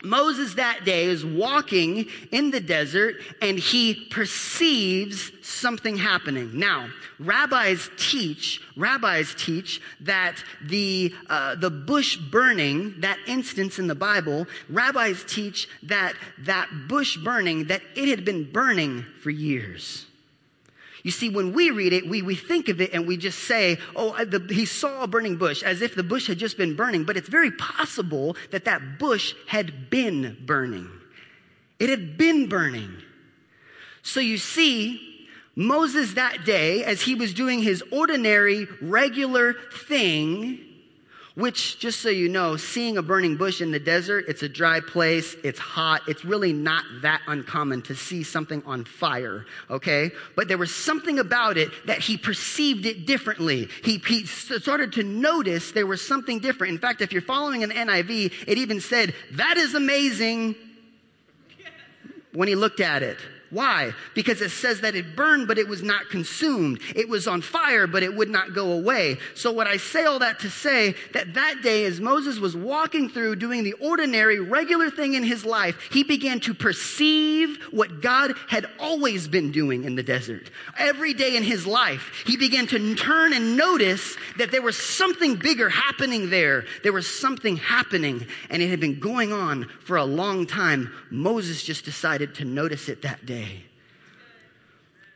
Moses 0.02 0.54
that 0.54 0.84
day 0.84 1.04
is 1.04 1.24
walking 1.24 2.06
in 2.30 2.50
the 2.50 2.60
desert 2.60 3.16
and 3.40 3.58
he 3.58 3.94
perceives 4.10 5.30
something 5.42 5.96
happening. 5.96 6.58
Now, 6.58 6.88
rabbis 7.18 7.90
teach, 7.96 8.60
rabbis 8.76 9.34
teach 9.36 9.80
that 10.00 10.42
the, 10.64 11.14
uh, 11.28 11.54
the 11.54 11.70
bush 11.70 12.16
burning, 12.16 13.00
that 13.00 13.18
instance 13.26 13.78
in 13.78 13.86
the 13.86 13.94
Bible, 13.94 14.46
rabbis 14.68 15.24
teach 15.24 15.68
that 15.84 16.14
that 16.40 16.68
bush 16.88 17.16
burning, 17.16 17.64
that 17.66 17.82
it 17.94 18.08
had 18.08 18.24
been 18.24 18.50
burning 18.50 19.04
for 19.20 19.30
years. 19.30 20.06
You 21.02 21.10
see, 21.10 21.28
when 21.28 21.52
we 21.52 21.70
read 21.70 21.92
it, 21.92 22.08
we, 22.08 22.22
we 22.22 22.36
think 22.36 22.68
of 22.68 22.80
it 22.80 22.92
and 22.92 23.06
we 23.06 23.16
just 23.16 23.40
say, 23.40 23.78
oh, 23.96 24.24
the, 24.24 24.38
he 24.54 24.64
saw 24.66 25.02
a 25.02 25.06
burning 25.08 25.36
bush, 25.36 25.62
as 25.62 25.82
if 25.82 25.94
the 25.94 26.04
bush 26.04 26.28
had 26.28 26.38
just 26.38 26.56
been 26.56 26.76
burning. 26.76 27.04
But 27.04 27.16
it's 27.16 27.28
very 27.28 27.50
possible 27.50 28.36
that 28.50 28.66
that 28.66 28.98
bush 28.98 29.34
had 29.48 29.90
been 29.90 30.36
burning. 30.46 30.88
It 31.80 31.88
had 31.90 32.16
been 32.16 32.48
burning. 32.48 32.94
So 34.02 34.20
you 34.20 34.38
see, 34.38 35.28
Moses 35.56 36.14
that 36.14 36.44
day, 36.44 36.84
as 36.84 37.02
he 37.02 37.16
was 37.16 37.34
doing 37.34 37.60
his 37.60 37.82
ordinary, 37.90 38.68
regular 38.80 39.54
thing, 39.72 40.60
which, 41.34 41.78
just 41.78 42.00
so 42.00 42.10
you 42.10 42.28
know, 42.28 42.56
seeing 42.56 42.98
a 42.98 43.02
burning 43.02 43.36
bush 43.36 43.60
in 43.60 43.70
the 43.70 43.78
desert, 43.78 44.26
it's 44.28 44.42
a 44.42 44.48
dry 44.48 44.80
place, 44.80 45.34
it's 45.42 45.58
hot, 45.58 46.02
it's 46.06 46.24
really 46.24 46.52
not 46.52 46.84
that 47.00 47.22
uncommon 47.26 47.82
to 47.82 47.94
see 47.94 48.22
something 48.22 48.62
on 48.66 48.84
fire, 48.84 49.46
okay? 49.70 50.10
But 50.36 50.48
there 50.48 50.58
was 50.58 50.74
something 50.74 51.18
about 51.18 51.56
it 51.56 51.70
that 51.86 52.00
he 52.00 52.16
perceived 52.16 52.84
it 52.84 53.06
differently. 53.06 53.68
He, 53.82 53.98
he 53.98 54.26
started 54.26 54.92
to 54.94 55.02
notice 55.02 55.72
there 55.72 55.86
was 55.86 56.06
something 56.06 56.38
different. 56.38 56.74
In 56.74 56.78
fact, 56.78 57.00
if 57.00 57.12
you're 57.12 57.22
following 57.22 57.62
an 57.62 57.70
NIV, 57.70 58.44
it 58.46 58.58
even 58.58 58.80
said, 58.80 59.14
That 59.32 59.56
is 59.56 59.74
amazing 59.74 60.54
when 62.32 62.48
he 62.48 62.54
looked 62.54 62.80
at 62.80 63.02
it. 63.02 63.18
Why? 63.52 63.92
Because 64.14 64.40
it 64.40 64.50
says 64.50 64.80
that 64.80 64.94
it 64.94 65.14
burned, 65.14 65.46
but 65.46 65.58
it 65.58 65.68
was 65.68 65.82
not 65.82 66.08
consumed. 66.08 66.80
It 66.96 67.06
was 67.06 67.28
on 67.28 67.42
fire, 67.42 67.86
but 67.86 68.02
it 68.02 68.14
would 68.14 68.30
not 68.30 68.54
go 68.54 68.72
away. 68.72 69.18
So 69.34 69.52
what 69.52 69.66
I 69.66 69.76
say 69.76 70.06
all 70.06 70.20
that 70.20 70.40
to 70.40 70.48
say 70.48 70.94
that 71.12 71.34
that 71.34 71.60
day 71.62 71.84
as 71.84 72.00
Moses 72.00 72.38
was 72.38 72.56
walking 72.56 73.10
through 73.10 73.36
doing 73.36 73.62
the 73.62 73.74
ordinary, 73.74 74.40
regular 74.40 74.88
thing 74.88 75.12
in 75.12 75.22
his 75.22 75.44
life, 75.44 75.90
he 75.92 76.02
began 76.02 76.40
to 76.40 76.54
perceive 76.54 77.58
what 77.70 78.00
God 78.00 78.32
had 78.48 78.64
always 78.80 79.28
been 79.28 79.52
doing 79.52 79.84
in 79.84 79.96
the 79.96 80.02
desert. 80.02 80.50
Every 80.78 81.12
day 81.12 81.36
in 81.36 81.42
his 81.42 81.66
life, 81.66 82.24
he 82.26 82.38
began 82.38 82.66
to 82.68 82.94
turn 82.94 83.34
and 83.34 83.54
notice 83.54 84.16
that 84.38 84.50
there 84.50 84.62
was 84.62 84.78
something 84.78 85.36
bigger 85.36 85.68
happening 85.68 86.30
there. 86.30 86.64
There 86.82 86.94
was 86.94 87.06
something 87.06 87.58
happening 87.58 88.26
and 88.48 88.62
it 88.62 88.70
had 88.70 88.80
been 88.80 88.98
going 88.98 89.30
on 89.34 89.68
for 89.84 89.98
a 89.98 90.04
long 90.04 90.46
time. 90.46 90.90
Moses 91.10 91.62
just 91.62 91.84
decided 91.84 92.34
to 92.36 92.46
notice 92.46 92.88
it 92.88 93.02
that 93.02 93.26
day. 93.26 93.41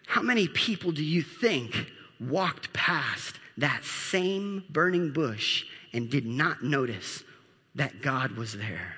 How 0.06 0.22
many 0.22 0.48
people 0.48 0.92
do 0.92 1.04
you 1.04 1.22
think 1.22 1.74
walked 2.20 2.72
past 2.72 3.38
that 3.58 3.84
same 3.84 4.64
burning 4.70 5.12
bush 5.12 5.64
and 5.92 6.08
did 6.08 6.26
not 6.26 6.62
notice 6.62 7.22
that 7.74 8.00
God 8.02 8.32
was 8.32 8.52
there? 8.56 8.96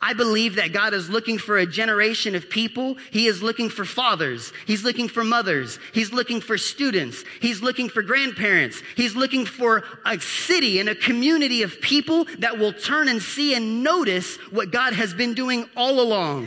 I 0.00 0.12
believe 0.12 0.56
that 0.56 0.72
God 0.72 0.94
is 0.94 1.10
looking 1.10 1.38
for 1.38 1.58
a 1.58 1.66
generation 1.66 2.36
of 2.36 2.48
people. 2.48 2.96
He 3.10 3.26
is 3.26 3.42
looking 3.42 3.68
for 3.68 3.84
fathers. 3.84 4.52
He's 4.64 4.84
looking 4.84 5.08
for 5.08 5.24
mothers. 5.24 5.80
He's 5.92 6.12
looking 6.12 6.40
for 6.40 6.56
students. 6.56 7.24
He's 7.40 7.62
looking 7.62 7.88
for 7.88 8.02
grandparents. 8.02 8.80
He's 8.96 9.16
looking 9.16 9.44
for 9.44 9.82
a 10.06 10.20
city 10.20 10.78
and 10.78 10.88
a 10.88 10.94
community 10.94 11.62
of 11.62 11.80
people 11.80 12.26
that 12.38 12.58
will 12.58 12.72
turn 12.72 13.08
and 13.08 13.20
see 13.20 13.54
and 13.54 13.82
notice 13.82 14.36
what 14.52 14.70
God 14.70 14.92
has 14.92 15.14
been 15.14 15.34
doing 15.34 15.68
all 15.76 16.00
along. 16.00 16.46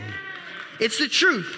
It's 0.82 0.98
the 0.98 1.06
truth. 1.06 1.56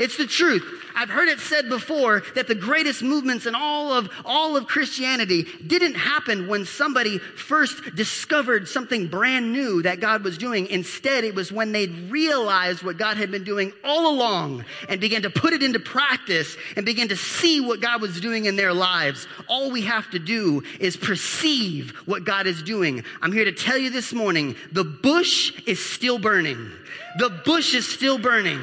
It's 0.00 0.16
the 0.16 0.26
truth. 0.26 0.75
I've 0.96 1.10
heard 1.10 1.28
it 1.28 1.40
said 1.40 1.68
before 1.68 2.22
that 2.34 2.48
the 2.48 2.54
greatest 2.54 3.02
movements 3.02 3.44
in 3.44 3.54
all 3.54 3.92
of, 3.92 4.08
all 4.24 4.56
of 4.56 4.66
Christianity 4.66 5.44
didn't 5.66 5.94
happen 5.94 6.48
when 6.48 6.64
somebody 6.64 7.18
first 7.18 7.94
discovered 7.94 8.66
something 8.66 9.06
brand 9.06 9.52
new 9.52 9.82
that 9.82 10.00
God 10.00 10.24
was 10.24 10.38
doing. 10.38 10.66
Instead, 10.68 11.24
it 11.24 11.34
was 11.34 11.52
when 11.52 11.72
they 11.72 11.86
realized 11.86 12.82
what 12.82 12.96
God 12.96 13.18
had 13.18 13.30
been 13.30 13.44
doing 13.44 13.74
all 13.84 14.10
along 14.10 14.64
and 14.88 14.98
began 14.98 15.20
to 15.22 15.30
put 15.30 15.52
it 15.52 15.62
into 15.62 15.78
practice 15.78 16.56
and 16.76 16.86
began 16.86 17.08
to 17.08 17.16
see 17.16 17.60
what 17.60 17.82
God 17.82 18.00
was 18.00 18.18
doing 18.18 18.46
in 18.46 18.56
their 18.56 18.72
lives. 18.72 19.28
All 19.48 19.70
we 19.70 19.82
have 19.82 20.10
to 20.12 20.18
do 20.18 20.62
is 20.80 20.96
perceive 20.96 21.90
what 22.06 22.24
God 22.24 22.46
is 22.46 22.62
doing. 22.62 23.04
I'm 23.20 23.32
here 23.32 23.44
to 23.44 23.52
tell 23.52 23.76
you 23.76 23.90
this 23.90 24.14
morning, 24.14 24.56
the 24.72 24.84
bush 24.84 25.52
is 25.66 25.84
still 25.84 26.18
burning. 26.18 26.70
The 27.18 27.28
bush 27.44 27.74
is 27.74 27.86
still 27.86 28.16
burning 28.18 28.60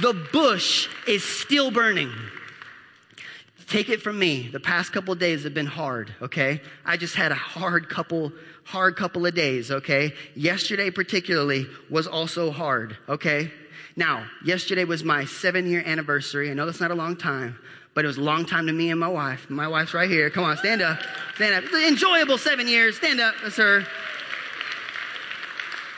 the 0.00 0.12
bush 0.32 0.88
is 1.06 1.24
still 1.24 1.70
burning. 1.70 2.12
Take 3.68 3.88
it 3.88 4.00
from 4.00 4.18
me. 4.18 4.48
The 4.48 4.60
past 4.60 4.92
couple 4.92 5.14
days 5.16 5.42
have 5.42 5.54
been 5.54 5.66
hard, 5.66 6.14
okay? 6.22 6.60
I 6.84 6.96
just 6.96 7.16
had 7.16 7.32
a 7.32 7.36
hard 7.36 7.88
couple, 7.88 8.32
hard 8.62 8.94
couple 8.94 9.26
of 9.26 9.34
days, 9.34 9.70
okay? 9.70 10.12
Yesterday 10.36 10.90
particularly 10.90 11.66
was 11.90 12.06
also 12.06 12.52
hard, 12.52 12.96
okay? 13.08 13.50
Now, 13.96 14.26
yesterday 14.44 14.84
was 14.84 15.02
my 15.02 15.24
seven 15.24 15.68
year 15.68 15.82
anniversary. 15.84 16.50
I 16.50 16.54
know 16.54 16.66
that's 16.66 16.80
not 16.80 16.92
a 16.92 16.94
long 16.94 17.16
time, 17.16 17.58
but 17.94 18.04
it 18.04 18.08
was 18.08 18.18
a 18.18 18.22
long 18.22 18.44
time 18.44 18.66
to 18.66 18.72
me 18.72 18.90
and 18.90 19.00
my 19.00 19.08
wife. 19.08 19.50
My 19.50 19.66
wife's 19.66 19.94
right 19.94 20.08
here. 20.08 20.30
Come 20.30 20.44
on, 20.44 20.56
stand 20.58 20.82
up. 20.82 21.00
Stand 21.34 21.64
up. 21.64 21.72
Enjoyable 21.72 22.38
seven 22.38 22.68
years. 22.68 22.96
Stand 22.98 23.20
up, 23.20 23.34
sir. 23.50 23.84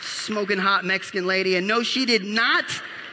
Smoking 0.00 0.58
hot 0.58 0.84
Mexican 0.84 1.26
lady. 1.26 1.56
And 1.56 1.66
no, 1.66 1.82
she 1.82 2.06
did 2.06 2.24
not 2.24 2.64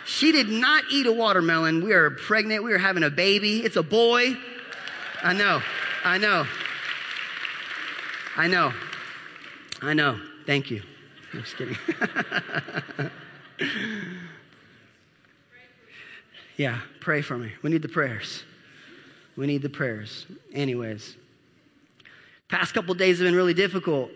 she 0.05 0.31
did 0.31 0.49
not 0.49 0.83
eat 0.91 1.07
a 1.07 1.11
watermelon. 1.11 1.83
We 1.83 1.93
are 1.93 2.11
pregnant. 2.11 2.63
We 2.63 2.71
are 2.73 2.77
having 2.77 3.03
a 3.03 3.09
baby. 3.09 3.63
It's 3.63 3.75
a 3.75 3.83
boy. 3.83 4.37
I 5.23 5.33
know. 5.33 5.61
I 6.03 6.19
know. 6.19 6.45
I 8.37 8.47
know. 8.47 8.71
I 9.81 9.93
know. 9.93 10.19
Thank 10.45 10.69
you. 10.69 10.83
I'm 11.33 11.41
just 11.41 11.57
kidding. 11.57 11.75
yeah, 16.57 16.79
pray 16.99 17.21
for 17.21 17.37
me. 17.37 17.51
We 17.63 17.71
need 17.71 17.81
the 17.81 17.89
prayers. 17.89 18.43
We 19.35 19.47
need 19.47 19.63
the 19.63 19.69
prayers. 19.69 20.27
Anyways, 20.53 21.17
past 22.47 22.73
couple 22.73 22.93
days 22.93 23.17
have 23.19 23.27
been 23.27 23.35
really 23.35 23.53
difficult. 23.53 24.11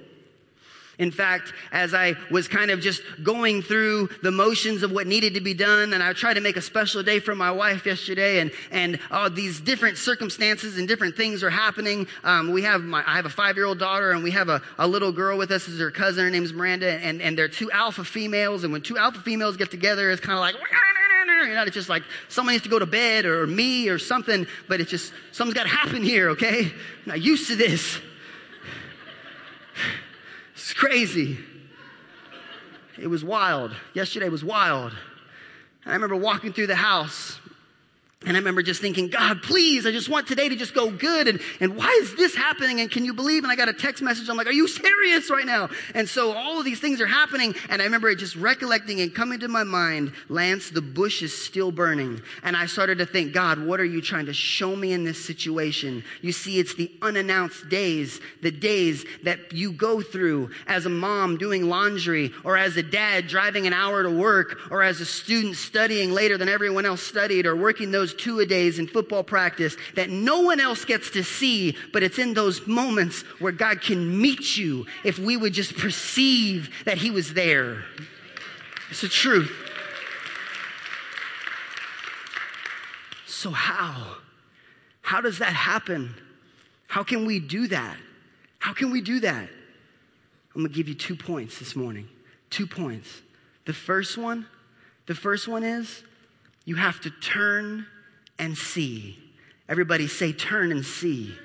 In 0.99 1.11
fact, 1.11 1.53
as 1.71 1.93
I 1.93 2.15
was 2.29 2.49
kind 2.49 2.69
of 2.71 2.81
just 2.81 3.01
going 3.23 3.61
through 3.61 4.09
the 4.21 4.31
motions 4.31 4.83
of 4.83 4.91
what 4.91 5.07
needed 5.07 5.33
to 5.35 5.39
be 5.41 5.53
done, 5.53 5.93
and 5.93 6.03
I 6.03 6.11
tried 6.11 6.33
to 6.33 6.41
make 6.41 6.57
a 6.57 6.61
special 6.61 7.01
day 7.01 7.21
for 7.21 7.33
my 7.33 7.51
wife 7.51 7.85
yesterday, 7.85 8.41
and 8.41 8.51
and 8.69 8.99
uh, 9.09 9.29
these 9.29 9.61
different 9.61 9.97
circumstances 9.97 10.77
and 10.77 10.89
different 10.89 11.15
things 11.15 11.41
are 11.41 11.49
happening. 11.49 12.05
Um, 12.25 12.51
we 12.51 12.63
have 12.63 12.81
my, 12.83 13.01
I 13.07 13.15
have 13.15 13.25
a 13.25 13.29
five 13.29 13.55
year 13.55 13.65
old 13.65 13.79
daughter, 13.79 14.11
and 14.11 14.23
we 14.23 14.31
have 14.31 14.49
a, 14.49 14.61
a 14.77 14.85
little 14.85 15.13
girl 15.13 15.37
with 15.37 15.51
us 15.51 15.69
as 15.69 15.79
her 15.79 15.89
cousin. 15.89 16.25
Her 16.25 16.29
name's 16.29 16.51
Miranda, 16.51 16.91
and 16.91 17.21
and 17.21 17.37
they're 17.37 17.47
two 17.47 17.71
alpha 17.71 18.03
females, 18.03 18.65
and 18.65 18.73
when 18.73 18.81
two 18.81 18.97
alpha 18.97 19.21
females 19.21 19.55
get 19.55 19.71
together, 19.71 20.11
it's 20.11 20.21
kind 20.21 20.37
of 20.37 20.41
like. 20.41 20.55
You 21.41 21.55
know, 21.55 21.63
it's 21.63 21.73
just 21.73 21.87
like 21.87 22.03
someone 22.27 22.53
needs 22.53 22.65
to 22.65 22.69
go 22.69 22.79
to 22.79 22.85
bed 22.85 23.25
or 23.25 23.47
me 23.47 23.87
or 23.87 23.97
something, 23.97 24.45
but 24.67 24.81
it's 24.81 24.91
just 24.91 25.13
something's 25.31 25.55
got 25.55 25.63
to 25.63 25.69
happen 25.69 26.03
here, 26.03 26.31
okay? 26.31 26.65
I'm 26.65 26.71
not 27.05 27.21
used 27.21 27.47
to 27.47 27.55
this. 27.55 28.01
It's 30.69 30.77
crazy. 30.77 31.35
It 33.01 33.07
was 33.07 33.23
wild. 33.23 33.75
Yesterday 33.95 34.29
was 34.29 34.43
wild. 34.43 34.93
I 35.83 35.93
remember 35.93 36.15
walking 36.15 36.53
through 36.53 36.67
the 36.67 36.75
house 36.75 37.39
and 38.25 38.35
I 38.35 38.39
remember 38.41 38.61
just 38.61 38.81
thinking, 38.81 39.07
God, 39.07 39.41
please, 39.41 39.85
I 39.85 39.91
just 39.91 40.09
want 40.09 40.27
today 40.27 40.49
to 40.49 40.55
just 40.57 40.73
go 40.73 40.91
good. 40.91 41.29
And, 41.29 41.39
and 41.61 41.77
why 41.77 41.97
is 42.01 42.15
this 42.17 42.35
happening? 42.35 42.81
And 42.81 42.91
can 42.91 43.05
you 43.05 43.13
believe? 43.13 43.43
And 43.43 43.51
I 43.51 43.55
got 43.55 43.69
a 43.69 43.73
text 43.73 44.03
message. 44.03 44.27
I'm 44.27 44.35
like, 44.35 44.45
are 44.45 44.51
you 44.51 44.67
serious 44.67 45.31
right 45.31 45.45
now? 45.45 45.69
And 45.95 46.07
so 46.07 46.33
all 46.33 46.59
of 46.59 46.65
these 46.65 46.81
things 46.81 46.99
are 46.99 47.07
happening. 47.07 47.55
And 47.69 47.81
I 47.81 47.85
remember 47.85 48.13
just 48.15 48.35
recollecting 48.35 48.99
and 48.99 49.15
coming 49.15 49.39
to 49.39 49.47
my 49.47 49.63
mind, 49.63 50.11
Lance, 50.27 50.69
the 50.69 50.81
bush 50.81 51.23
is 51.23 51.35
still 51.35 51.71
burning. 51.71 52.21
And 52.43 52.57
I 52.57 52.65
started 52.65 52.97
to 52.97 53.05
think, 53.05 53.31
God, 53.31 53.65
what 53.65 53.79
are 53.79 53.85
you 53.85 54.01
trying 54.01 54.25
to 54.25 54.33
show 54.33 54.75
me 54.75 54.91
in 54.91 55.05
this 55.05 55.23
situation? 55.25 56.03
You 56.21 56.33
see, 56.33 56.59
it's 56.59 56.75
the 56.75 56.91
unannounced 57.01 57.69
days, 57.69 58.19
the 58.41 58.51
days 58.51 59.05
that 59.23 59.53
you 59.53 59.71
go 59.71 60.01
through 60.01 60.49
as 60.67 60.85
a 60.85 60.89
mom 60.89 61.37
doing 61.37 61.69
laundry 61.69 62.33
or 62.43 62.57
as 62.57 62.75
a 62.75 62.83
dad 62.83 63.27
driving 63.27 63.65
an 63.65 63.71
hour 63.71 64.03
to 64.03 64.11
work 64.11 64.57
or 64.71 64.83
as 64.83 64.99
a 64.99 65.05
student 65.05 65.55
studying 65.55 66.11
later 66.11 66.37
than 66.37 66.49
everyone 66.49 66.85
else 66.85 67.01
studied 67.01 67.45
or 67.45 67.55
working 67.55 67.91
those 67.91 68.08
those 68.09 68.21
two 68.21 68.39
a 68.39 68.45
days 68.45 68.79
in 68.79 68.87
football 68.87 69.23
practice 69.23 69.75
that 69.95 70.09
no 70.09 70.41
one 70.41 70.59
else 70.59 70.85
gets 70.85 71.09
to 71.11 71.23
see, 71.23 71.75
but 71.93 72.03
it's 72.03 72.19
in 72.19 72.33
those 72.33 72.65
moments 72.67 73.21
where 73.39 73.51
God 73.51 73.81
can 73.81 74.19
meet 74.19 74.57
you 74.57 74.85
if 75.03 75.19
we 75.19 75.37
would 75.37 75.53
just 75.53 75.77
perceive 75.77 76.69
that 76.85 76.97
He 76.97 77.11
was 77.11 77.33
there. 77.33 77.83
It's 78.89 79.01
the 79.01 79.07
truth. 79.07 79.51
So, 83.27 83.51
how? 83.51 84.17
How 85.01 85.21
does 85.21 85.39
that 85.39 85.53
happen? 85.53 86.13
How 86.87 87.03
can 87.03 87.25
we 87.25 87.39
do 87.39 87.67
that? 87.67 87.97
How 88.57 88.73
can 88.73 88.91
we 88.91 89.01
do 89.01 89.19
that? 89.21 89.49
I'm 90.55 90.61
going 90.61 90.67
to 90.67 90.75
give 90.75 90.89
you 90.89 90.95
two 90.95 91.15
points 91.15 91.59
this 91.59 91.75
morning. 91.75 92.07
Two 92.49 92.67
points. 92.67 93.21
The 93.65 93.73
first 93.73 94.17
one, 94.17 94.45
the 95.05 95.15
first 95.15 95.47
one 95.47 95.63
is 95.63 96.03
you 96.65 96.75
have 96.75 96.99
to 97.01 97.09
turn 97.09 97.85
and 98.39 98.57
see. 98.57 99.19
Everybody 99.67 100.07
say, 100.07 100.33
turn 100.33 100.71
and 100.71 100.83
see. 100.83 101.35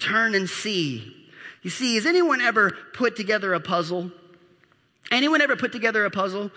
Turn 0.00 0.34
and 0.34 0.48
see. 0.48 1.14
You 1.62 1.70
see, 1.70 1.96
has 1.96 2.06
anyone 2.06 2.40
ever 2.40 2.72
put 2.94 3.16
together 3.16 3.54
a 3.54 3.60
puzzle? 3.60 4.10
Anyone 5.10 5.40
ever 5.40 5.56
put 5.56 5.72
together 5.72 6.04
a 6.04 6.10
puzzle? 6.10 6.50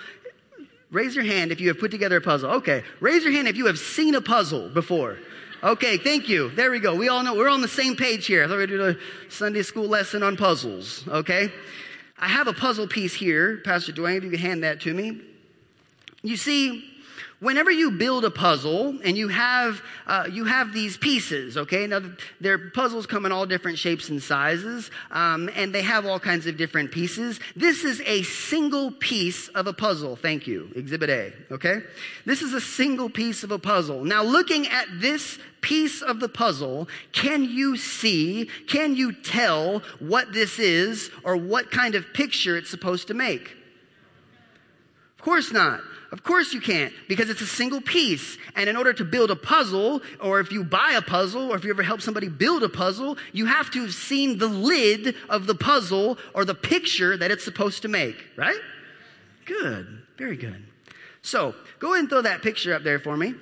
Raise 0.89 1.15
your 1.15 1.23
hand 1.23 1.51
if 1.51 1.61
you 1.61 1.69
have 1.69 1.79
put 1.79 1.91
together 1.91 2.17
a 2.17 2.21
puzzle. 2.21 2.51
Okay. 2.51 2.83
Raise 2.99 3.23
your 3.23 3.31
hand 3.31 3.47
if 3.47 3.55
you 3.55 3.67
have 3.67 3.79
seen 3.79 4.15
a 4.15 4.21
puzzle 4.21 4.69
before. 4.69 5.17
Okay, 5.63 5.97
thank 5.97 6.27
you. 6.27 6.49
There 6.49 6.71
we 6.71 6.79
go. 6.79 6.95
We 6.95 7.09
all 7.09 7.23
know 7.23 7.35
we're 7.35 7.47
on 7.47 7.61
the 7.61 7.67
same 7.67 7.95
page 7.95 8.25
here. 8.25 8.43
I 8.43 8.47
thought 8.47 8.57
we 8.57 8.65
do 8.65 8.89
a 8.89 8.95
Sunday 9.29 9.61
school 9.61 9.87
lesson 9.87 10.23
on 10.23 10.35
puzzles. 10.35 11.07
Okay. 11.07 11.51
I 12.17 12.27
have 12.27 12.47
a 12.47 12.53
puzzle 12.53 12.87
piece 12.87 13.13
here. 13.13 13.61
Pastor 13.63 13.93
Dwayne, 13.93 14.17
if 14.17 14.23
you 14.23 14.31
could 14.31 14.39
hand 14.39 14.63
that 14.63 14.81
to 14.81 14.93
me. 14.93 15.21
You 16.23 16.35
see, 16.35 16.83
whenever 17.41 17.71
you 17.71 17.91
build 17.91 18.23
a 18.23 18.31
puzzle 18.31 18.95
and 19.03 19.17
you 19.17 19.27
have 19.27 19.81
uh, 20.07 20.27
you 20.31 20.45
have 20.45 20.71
these 20.71 20.95
pieces 20.95 21.57
okay? 21.57 21.85
Now 21.87 22.01
their 22.39 22.57
puzzles 22.57 23.05
come 23.05 23.25
in 23.25 23.31
all 23.31 23.45
different 23.45 23.77
shapes 23.77 24.09
and 24.09 24.23
sizes 24.23 24.89
um, 25.09 25.49
and 25.55 25.75
they 25.75 25.81
have 25.81 26.05
all 26.05 26.19
kinds 26.19 26.47
of 26.47 26.55
different 26.55 26.91
pieces. 26.91 27.39
This 27.55 27.83
is 27.83 27.99
a 28.01 28.23
single 28.23 28.91
piece 28.91 29.49
of 29.49 29.67
a 29.67 29.73
puzzle. 29.73 30.15
Thank 30.15 30.47
you. 30.47 30.71
Exhibit 30.75 31.09
a 31.09 31.33
okay? 31.51 31.81
This 32.25 32.41
is 32.41 32.53
a 32.53 32.61
single 32.61 33.09
piece 33.09 33.43
of 33.43 33.51
a 33.51 33.59
puzzle. 33.59 34.05
Now 34.05 34.23
looking 34.23 34.67
at 34.67 34.87
this 34.93 35.37
piece 35.61 36.01
of 36.01 36.19
the 36.19 36.29
puzzle 36.29 36.87
can 37.11 37.43
you 37.43 37.75
see 37.75 38.49
can 38.67 38.95
you 38.95 39.11
tell 39.11 39.79
what 39.99 40.31
this 40.31 40.59
is 40.59 41.09
or 41.23 41.35
what 41.35 41.71
kind 41.71 41.95
of 41.95 42.05
picture 42.13 42.55
it's 42.55 42.69
supposed 42.69 43.07
to 43.07 43.13
make? 43.15 43.57
Of 45.17 45.25
course 45.25 45.51
not. 45.51 45.81
Of 46.11 46.23
course 46.23 46.53
you 46.53 46.59
can't 46.59 46.93
because 47.07 47.29
it's 47.29 47.41
a 47.41 47.47
single 47.47 47.79
piece. 47.79 48.37
And 48.55 48.69
in 48.69 48.75
order 48.75 48.91
to 48.93 49.05
build 49.05 49.31
a 49.31 49.35
puzzle, 49.35 50.01
or 50.19 50.41
if 50.41 50.51
you 50.51 50.63
buy 50.63 50.95
a 50.97 51.01
puzzle, 51.01 51.51
or 51.51 51.55
if 51.55 51.63
you 51.63 51.69
ever 51.69 51.83
help 51.83 52.01
somebody 52.01 52.27
build 52.27 52.63
a 52.63 52.69
puzzle, 52.69 53.17
you 53.31 53.45
have 53.45 53.71
to 53.71 53.81
have 53.83 53.93
seen 53.93 54.37
the 54.37 54.47
lid 54.47 55.15
of 55.29 55.47
the 55.47 55.55
puzzle 55.55 56.17
or 56.33 56.43
the 56.43 56.55
picture 56.55 57.15
that 57.15 57.31
it's 57.31 57.45
supposed 57.45 57.83
to 57.83 57.87
make, 57.87 58.25
right? 58.35 58.59
Good. 59.45 60.01
Very 60.17 60.35
good. 60.35 60.63
So 61.21 61.55
go 61.79 61.93
ahead 61.93 62.01
and 62.01 62.09
throw 62.09 62.21
that 62.21 62.41
picture 62.41 62.73
up 62.73 62.83
there 62.83 62.99
for 62.99 63.15
me. 63.15 63.33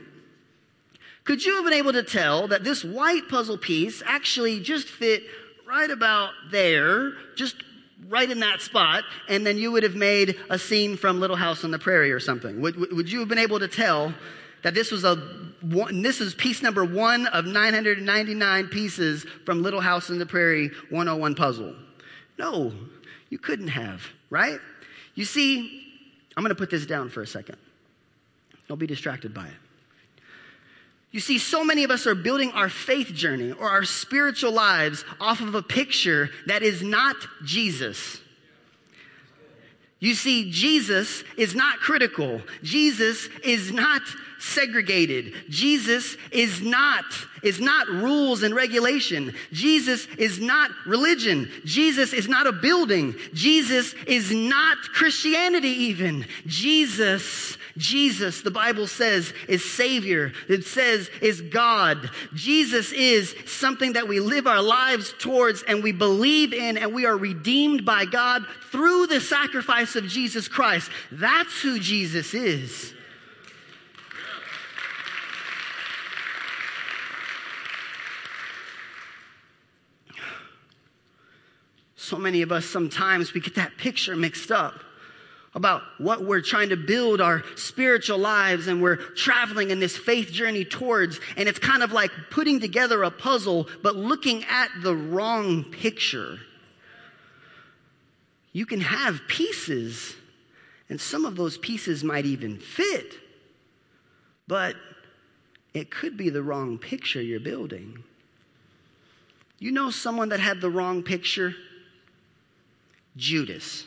Could 1.24 1.44
you 1.44 1.56
have 1.56 1.64
been 1.64 1.74
able 1.74 1.94
to 1.94 2.04
tell 2.04 2.48
that 2.50 2.64
this 2.64 2.84
white 2.84 3.30
puzzle 3.30 3.58
piece 3.58 4.04
actually 4.06 4.60
just 4.60 4.88
fit 4.88 5.24
right 5.68 5.90
about 5.90 6.32
there, 6.52 7.14
just 7.36 7.56
right 8.08 8.30
in 8.30 8.40
that 8.40 8.62
spot, 8.62 9.04
and 9.28 9.46
then 9.46 9.58
you 9.58 9.72
would 9.72 9.84
have 9.84 9.96
made 9.96 10.38
a 10.50 10.58
scene 10.58 10.98
from 10.98 11.20
Little 11.20 11.36
House 11.36 11.64
on 11.64 11.72
the 11.72 11.80
Prairie 11.80 12.12
or 12.12 12.20
something? 12.20 12.62
Would, 12.62 12.78
would 12.78 13.12
you 13.12 13.20
have 13.20 13.28
been 13.28 13.40
able 13.40 13.60
to 13.60 13.68
tell 13.68 14.14
that 14.64 14.74
this 14.74 14.92
was 14.92 15.04
a 15.04 15.16
one, 15.62 16.02
this 16.02 16.22
is 16.22 16.34
piece 16.34 16.62
number 16.62 16.86
one 16.86 17.28
of 17.28 17.46
999 17.46 18.68
pieces 18.68 19.26
from 19.46 19.62
Little 19.62 19.82
House 19.82 20.10
on 20.10 20.18
the 20.18 20.26
Prairie 20.26 20.72
101 20.90 21.36
puzzle? 21.36 21.76
No, 22.38 22.72
you 23.30 23.38
couldn't 23.38 23.68
have, 23.68 24.02
right? 24.30 24.60
You 25.16 25.26
see, 25.26 25.86
I'm 26.38 26.44
going 26.44 26.56
to 26.56 26.60
put 26.60 26.70
this 26.70 26.86
down 26.86 27.10
for 27.10 27.22
a 27.22 27.28
second. 27.28 27.58
Don't 28.68 28.80
be 28.80 28.88
distracted 28.88 29.34
by 29.34 29.48
it. 29.48 29.69
You 31.12 31.20
see, 31.20 31.40
so 31.40 31.64
many 31.64 31.84
of 31.84 31.92
us 31.92 32.06
are 32.06 32.16
building 32.16 32.52
our 32.52 32.70
faith 32.70 33.14
journey 33.14 33.52
or 33.52 33.68
our 33.68 33.84
spiritual 33.84 34.52
lives 34.52 35.04
off 35.20 35.42
of 35.42 35.56
a 35.56 35.64
picture 35.64 36.30
that 36.46 36.62
is 36.62 36.84
not 36.84 37.16
Jesus. 37.44 38.22
You 40.00 40.14
see, 40.14 40.52
Jesus 40.52 41.24
is 41.36 41.56
not 41.56 41.80
critical. 41.80 42.42
Jesus 42.64 43.28
is 43.44 43.72
not 43.72 44.02
segregated. 44.40 45.34
Jesus 45.50 46.18
is 46.32 46.62
not, 46.62 47.06
is 47.44 47.60
not 47.60 47.88
rules 47.88 48.44
and 48.44 48.56
regulation. 48.56 49.34
Jesus 49.52 50.08
is 50.18 50.40
not 50.40 50.72
religion. 50.86 51.50
Jesus 51.66 52.14
is 52.14 52.28
not 52.28 52.48
a 52.48 52.52
building. 52.52 53.16
Jesus 53.34 53.94
is 54.08 54.32
not 54.32 54.78
Christianity 54.94 55.70
even. 55.70 56.26
Jesus 56.46 57.58
Jesus, 57.80 58.42
the 58.42 58.52
Bible 58.52 58.88
says, 58.88 59.34
is 59.48 59.64
Savior. 59.64 60.34
It 60.50 60.66
says 60.66 61.10
is 61.22 61.40
God. 61.42 62.10
Jesus 62.34 62.92
is 62.92 63.34
something 63.46 63.94
that 63.94 64.08
we 64.08 64.20
live 64.20 64.48
our 64.48 64.62
lives 64.62 65.14
towards 65.18 65.64
and 65.64 65.82
we 65.82 65.94
believe 65.94 66.54
in 66.54 66.78
and 66.78 66.94
we 66.94 67.06
are 67.06 67.18
redeemed 67.18 67.86
by 67.86 68.06
God 68.06 68.46
through 68.72 69.08
the 69.08 69.22
sacrifice 69.22 69.96
of 69.96 70.08
Jesus 70.08 70.48
Christ. 70.50 70.92
That's 71.12 71.62
who 71.62 71.80
Jesus 71.80 72.34
is. 72.34 72.94
So 82.10 82.18
many 82.18 82.42
of 82.42 82.52
us 82.52 82.66
sometimes 82.66 83.36
we 83.36 83.40
get 83.40 83.54
that 83.54 83.78
picture 83.78 84.16
mixed 84.16 84.52
up 84.52 84.74
about 85.54 85.84
what 86.00 86.26
we're 86.26 86.42
trying 86.42 86.70
to 86.70 86.76
build 86.76 87.22
our 87.22 87.44
spiritual 87.56 88.18
lives 88.18 88.66
and 88.66 88.82
we're 88.82 88.96
traveling 88.96 89.70
in 89.70 89.80
this 89.80 89.96
faith 89.96 90.32
journey 90.32 90.66
towards. 90.66 91.20
And 91.38 91.48
it's 91.48 91.60
kind 91.60 91.84
of 91.84 91.92
like 91.92 92.10
putting 92.32 92.60
together 92.60 93.04
a 93.04 93.12
puzzle, 93.12 93.68
but 93.84 93.96
looking 93.96 94.44
at 94.46 94.70
the 94.82 94.96
wrong 94.96 95.66
picture. 95.66 96.40
You 98.54 98.66
can 98.66 98.82
have 98.82 99.22
pieces, 99.28 100.16
and 100.90 101.00
some 101.00 101.26
of 101.26 101.36
those 101.36 101.60
pieces 101.60 102.04
might 102.04 102.26
even 102.26 102.58
fit, 102.58 103.14
but 104.48 104.76
it 105.76 105.92
could 105.92 106.18
be 106.18 106.32
the 106.32 106.42
wrong 106.42 106.80
picture 106.80 107.22
you're 107.22 107.40
building. 107.40 108.04
You 109.60 109.72
know 109.72 109.92
someone 109.92 110.30
that 110.30 110.40
had 110.40 110.60
the 110.60 110.72
wrong 110.72 111.04
picture? 111.04 111.54
Judas. 113.16 113.86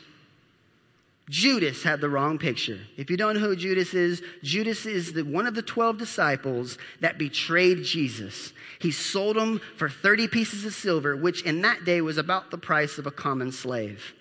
Judas 1.30 1.82
had 1.82 2.00
the 2.00 2.08
wrong 2.08 2.38
picture. 2.38 2.80
If 2.96 3.10
you 3.10 3.16
don't 3.16 3.34
know 3.34 3.40
who 3.40 3.56
Judas 3.56 3.94
is, 3.94 4.22
Judas 4.42 4.86
is 4.86 5.12
the, 5.12 5.22
one 5.22 5.46
of 5.46 5.54
the 5.54 5.62
12 5.62 5.96
disciples 5.96 6.78
that 7.00 7.16
betrayed 7.16 7.84
Jesus. 7.84 8.52
He 8.80 8.90
sold 8.90 9.36
him 9.36 9.60
for 9.76 9.88
30 9.88 10.28
pieces 10.28 10.66
of 10.66 10.74
silver, 10.74 11.16
which 11.16 11.42
in 11.42 11.62
that 11.62 11.84
day 11.84 12.00
was 12.00 12.18
about 12.18 12.50
the 12.50 12.58
price 12.58 12.98
of 12.98 13.06
a 13.06 13.10
common 13.10 13.52
slave. 13.52 14.12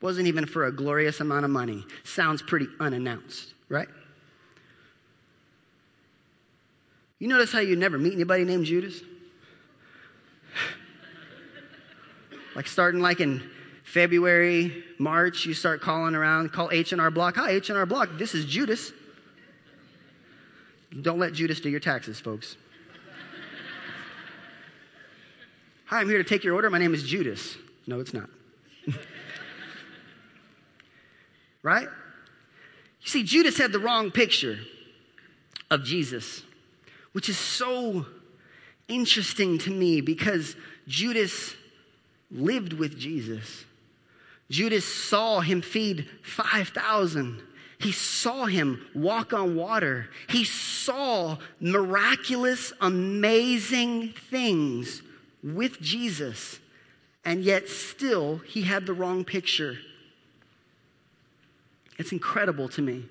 Wasn't 0.00 0.28
even 0.28 0.46
for 0.46 0.66
a 0.66 0.72
glorious 0.72 1.20
amount 1.20 1.44
of 1.44 1.50
money. 1.50 1.84
Sounds 2.04 2.42
pretty 2.42 2.68
unannounced, 2.78 3.54
right? 3.68 3.88
You 7.18 7.28
notice 7.28 7.52
how 7.52 7.60
you 7.60 7.76
never 7.76 7.98
meet 7.98 8.12
anybody 8.12 8.44
named 8.44 8.66
Judas? 8.66 9.00
like 12.54 12.66
starting 12.66 13.00
like 13.00 13.20
in 13.20 13.42
February, 13.86 14.84
March, 14.98 15.46
you 15.46 15.54
start 15.54 15.80
calling 15.80 16.16
around, 16.16 16.52
call 16.52 16.68
H&R 16.72 17.10
Block. 17.12 17.36
Hi, 17.36 17.50
H&R 17.50 17.86
Block, 17.86 18.08
this 18.18 18.34
is 18.34 18.44
Judas. 18.44 18.90
Don't 21.02 21.20
let 21.20 21.32
Judas 21.32 21.60
do 21.60 21.70
your 21.70 21.78
taxes, 21.78 22.18
folks. 22.18 22.56
Hi, 25.86 26.00
I'm 26.00 26.08
here 26.08 26.18
to 26.18 26.28
take 26.28 26.42
your 26.42 26.56
order. 26.56 26.68
My 26.68 26.78
name 26.78 26.94
is 26.94 27.04
Judas. 27.04 27.56
No, 27.86 28.00
it's 28.00 28.12
not. 28.12 28.28
right? 31.62 31.86
You 33.02 33.08
see, 33.08 33.22
Judas 33.22 33.56
had 33.56 33.70
the 33.70 33.78
wrong 33.78 34.10
picture 34.10 34.58
of 35.70 35.84
Jesus, 35.84 36.42
which 37.12 37.28
is 37.28 37.38
so 37.38 38.04
interesting 38.88 39.58
to 39.58 39.70
me 39.70 40.00
because 40.00 40.56
Judas 40.88 41.54
lived 42.32 42.72
with 42.72 42.98
Jesus. 42.98 43.64
Judas 44.50 44.84
saw 44.84 45.40
him 45.40 45.60
feed 45.62 46.08
5,000. 46.22 47.42
He 47.78 47.92
saw 47.92 48.46
him 48.46 48.86
walk 48.94 49.32
on 49.32 49.56
water. 49.56 50.08
He 50.28 50.44
saw 50.44 51.36
miraculous, 51.60 52.72
amazing 52.80 54.14
things 54.30 55.02
with 55.42 55.80
Jesus. 55.80 56.58
And 57.24 57.42
yet, 57.42 57.68
still, 57.68 58.38
he 58.38 58.62
had 58.62 58.86
the 58.86 58.92
wrong 58.92 59.24
picture. 59.24 59.76
It's 61.98 62.12
incredible 62.12 62.68
to 62.70 62.82
me. 62.82 63.04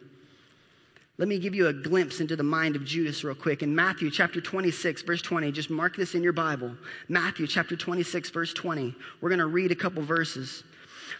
Let 1.17 1.27
me 1.27 1.39
give 1.39 1.55
you 1.55 1.67
a 1.67 1.73
glimpse 1.73 2.19
into 2.19 2.35
the 2.35 2.43
mind 2.43 2.75
of 2.75 2.83
Judas, 2.83 3.23
real 3.23 3.35
quick. 3.35 3.63
In 3.63 3.73
Matthew 3.73 4.11
chapter 4.11 4.41
26, 4.41 5.01
verse 5.03 5.21
20, 5.21 5.51
just 5.51 5.69
mark 5.69 5.95
this 5.95 6.13
in 6.13 6.23
your 6.23 6.33
Bible. 6.33 6.75
Matthew 7.07 7.47
chapter 7.47 7.75
26, 7.77 8.29
verse 8.31 8.53
20. 8.53 8.93
We're 9.21 9.29
going 9.29 9.39
to 9.39 9.47
read 9.47 9.71
a 9.71 9.75
couple 9.75 10.03
verses. 10.03 10.63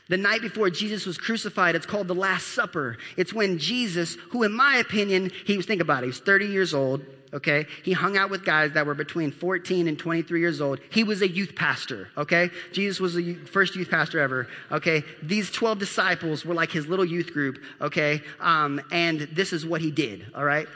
The 0.07 0.17
night 0.17 0.41
before 0.41 0.69
Jesus 0.69 1.05
was 1.05 1.17
crucified, 1.17 1.75
it's 1.75 1.85
called 1.85 2.07
the 2.07 2.15
Last 2.15 2.49
Supper. 2.49 2.97
It's 3.17 3.33
when 3.33 3.57
Jesus, 3.57 4.15
who 4.29 4.43
in 4.43 4.51
my 4.51 4.77
opinion, 4.77 5.31
he 5.45 5.57
was, 5.57 5.65
think 5.65 5.81
about 5.81 6.03
it, 6.03 6.05
he 6.05 6.07
was 6.07 6.19
30 6.19 6.47
years 6.47 6.73
old, 6.75 7.03
okay? 7.33 7.65
He 7.83 7.91
hung 7.91 8.15
out 8.15 8.29
with 8.29 8.45
guys 8.45 8.73
that 8.73 8.85
were 8.85 8.93
between 8.93 9.31
14 9.31 9.87
and 9.87 9.97
23 9.97 10.39
years 10.39 10.61
old. 10.61 10.79
He 10.91 11.03
was 11.03 11.23
a 11.23 11.27
youth 11.27 11.55
pastor, 11.55 12.09
okay? 12.17 12.51
Jesus 12.71 12.99
was 12.99 13.15
the 13.15 13.33
first 13.33 13.75
youth 13.75 13.89
pastor 13.89 14.19
ever, 14.19 14.47
okay? 14.71 15.03
These 15.23 15.49
12 15.51 15.79
disciples 15.79 16.45
were 16.45 16.53
like 16.53 16.71
his 16.71 16.87
little 16.87 17.05
youth 17.05 17.33
group, 17.33 17.57
okay? 17.81 18.21
Um, 18.39 18.81
and 18.91 19.21
this 19.33 19.53
is 19.53 19.65
what 19.65 19.81
he 19.81 19.89
did, 19.89 20.27
all 20.35 20.45
right? 20.45 20.67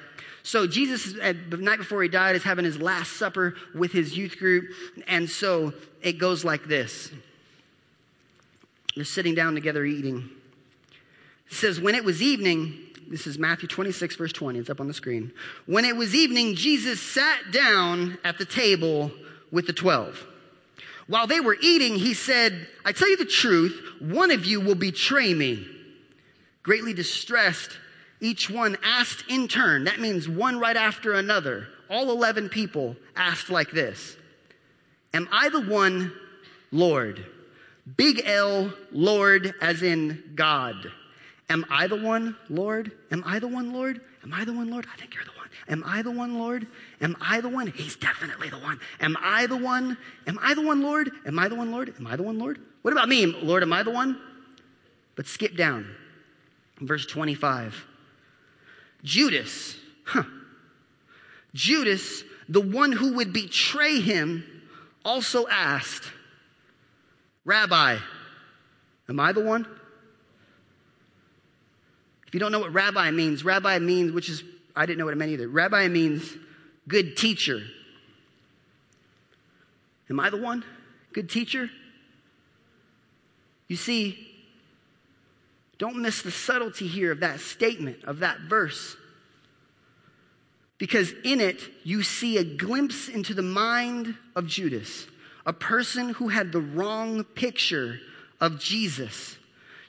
So 0.41 0.65
Jesus, 0.65 1.13
the 1.13 1.57
night 1.57 1.77
before 1.77 2.01
he 2.01 2.09
died, 2.09 2.35
is 2.35 2.43
having 2.43 2.65
his 2.65 2.81
last 2.81 3.13
supper 3.13 3.55
with 3.75 3.91
his 3.91 4.17
youth 4.17 4.37
group. 4.39 4.71
And 5.07 5.29
so 5.29 5.73
it 6.01 6.13
goes 6.13 6.43
like 6.43 6.65
this. 6.65 7.11
They're 8.99 9.05
sitting 9.05 9.33
down 9.33 9.55
together 9.55 9.85
eating. 9.85 10.29
It 11.49 11.53
says, 11.53 11.79
When 11.79 11.95
it 11.95 12.03
was 12.03 12.21
evening, 12.21 12.77
this 13.07 13.27
is 13.27 13.39
Matthew 13.39 13.69
26, 13.69 14.17
verse 14.17 14.33
20. 14.33 14.59
It's 14.59 14.69
up 14.69 14.81
on 14.81 14.89
the 14.89 14.93
screen. 14.93 15.31
When 15.67 15.85
it 15.85 15.95
was 15.95 16.13
evening, 16.13 16.55
Jesus 16.55 17.01
sat 17.01 17.53
down 17.53 18.17
at 18.25 18.37
the 18.37 18.43
table 18.43 19.09
with 19.53 19.67
the 19.67 19.71
twelve. 19.71 20.21
While 21.07 21.27
they 21.27 21.39
were 21.39 21.55
eating, 21.61 21.95
he 21.95 22.13
said, 22.13 22.67
I 22.83 22.91
tell 22.91 23.09
you 23.09 23.15
the 23.15 23.23
truth, 23.23 23.81
one 23.99 24.31
of 24.31 24.45
you 24.45 24.59
will 24.59 24.75
betray 24.75 25.33
me. 25.33 25.65
Greatly 26.61 26.93
distressed, 26.93 27.77
each 28.19 28.49
one 28.49 28.75
asked 28.83 29.23
in 29.29 29.47
turn. 29.47 29.85
That 29.85 30.01
means 30.01 30.27
one 30.27 30.59
right 30.59 30.75
after 30.75 31.13
another. 31.13 31.69
All 31.89 32.11
11 32.11 32.49
people 32.49 32.97
asked 33.15 33.49
like 33.49 33.71
this 33.71 34.17
Am 35.13 35.29
I 35.31 35.47
the 35.47 35.61
one, 35.61 36.11
Lord? 36.73 37.25
Big 37.95 38.21
L, 38.25 38.73
Lord, 38.91 39.53
as 39.61 39.81
in 39.81 40.31
God. 40.35 40.91
Am 41.49 41.65
I 41.69 41.87
the 41.87 41.95
one, 41.95 42.35
Lord? 42.49 42.91
Am 43.11 43.23
I 43.25 43.39
the 43.39 43.47
one, 43.47 43.73
Lord? 43.73 44.01
Am 44.23 44.33
I 44.33 44.45
the 44.45 44.53
one, 44.53 44.69
Lord? 44.69 44.85
I 44.93 44.97
think 44.99 45.15
you're 45.15 45.23
the 45.23 45.31
one. 45.31 45.47
Am 45.67 45.83
I 45.85 46.01
the 46.01 46.11
one, 46.11 46.37
Lord? 46.37 46.67
Am 47.01 47.15
I 47.21 47.41
the 47.41 47.49
one? 47.49 47.67
He's 47.67 47.95
definitely 47.95 48.49
the 48.49 48.59
one. 48.59 48.79
Am 48.99 49.15
I 49.21 49.47
the 49.47 49.57
one? 49.57 49.97
Am 50.27 50.37
I 50.41 50.53
the 50.53 50.61
one, 50.61 50.81
Lord? 50.81 51.11
Am 51.25 51.39
I 51.39 51.47
the 51.47 51.55
one, 51.55 51.71
Lord? 51.71 51.93
Am 51.97 52.05
I 52.05 52.15
the 52.15 52.23
one, 52.23 52.37
Lord? 52.37 52.59
What 52.81 52.91
about 52.91 53.09
me, 53.09 53.25
Lord? 53.25 53.63
Am 53.63 53.73
I 53.73 53.83
the 53.83 53.91
one? 53.91 54.19
But 55.15 55.27
skip 55.27 55.55
down. 55.55 55.85
Verse 56.79 57.05
25. 57.05 57.85
Judas, 59.03 59.75
huh. 60.05 60.23
Judas, 61.53 62.23
the 62.47 62.61
one 62.61 62.91
who 62.91 63.15
would 63.15 63.33
betray 63.33 64.01
him, 64.01 64.43
also 65.03 65.47
asked, 65.47 66.11
Rabbi, 67.49 67.97
am 69.09 69.19
I 69.19 69.31
the 69.31 69.39
one? 69.39 69.65
If 72.27 72.35
you 72.35 72.39
don't 72.39 72.51
know 72.51 72.59
what 72.59 72.71
rabbi 72.71 73.09
means, 73.09 73.43
rabbi 73.43 73.79
means, 73.79 74.11
which 74.11 74.29
is, 74.29 74.43
I 74.75 74.85
didn't 74.85 74.99
know 74.99 75.05
what 75.05 75.15
it 75.15 75.17
meant 75.17 75.31
either. 75.31 75.47
Rabbi 75.47 75.87
means 75.87 76.31
good 76.87 77.17
teacher. 77.17 77.63
Am 80.11 80.19
I 80.19 80.29
the 80.29 80.37
one? 80.37 80.63
Good 81.11 81.27
teacher? 81.27 81.71
You 83.67 83.77
see, 83.77 84.27
don't 85.79 86.03
miss 86.03 86.21
the 86.21 86.29
subtlety 86.29 86.85
here 86.85 87.11
of 87.11 87.21
that 87.21 87.39
statement, 87.39 88.03
of 88.03 88.19
that 88.19 88.41
verse. 88.41 88.95
Because 90.77 91.11
in 91.23 91.41
it, 91.41 91.67
you 91.83 92.03
see 92.03 92.37
a 92.37 92.43
glimpse 92.43 93.09
into 93.09 93.33
the 93.33 93.41
mind 93.41 94.15
of 94.35 94.45
Judas, 94.45 95.07
a 95.49 95.53
person 95.53 96.09
who 96.09 96.27
had 96.27 96.51
the 96.51 96.61
wrong 96.61 97.23
picture 97.23 97.99
of 98.39 98.59
Jesus. 98.59 99.35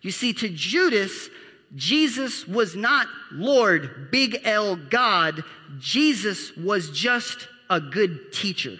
You 0.00 0.10
see, 0.10 0.32
to 0.32 0.48
Judas, 0.48 1.28
Jesus 1.76 2.48
was 2.48 2.74
not 2.74 3.06
Lord, 3.30 4.10
big 4.10 4.40
L 4.44 4.74
God. 4.76 5.44
Jesus 5.78 6.56
was 6.56 6.90
just 6.92 7.46
a 7.68 7.78
good 7.78 8.32
teacher. 8.32 8.78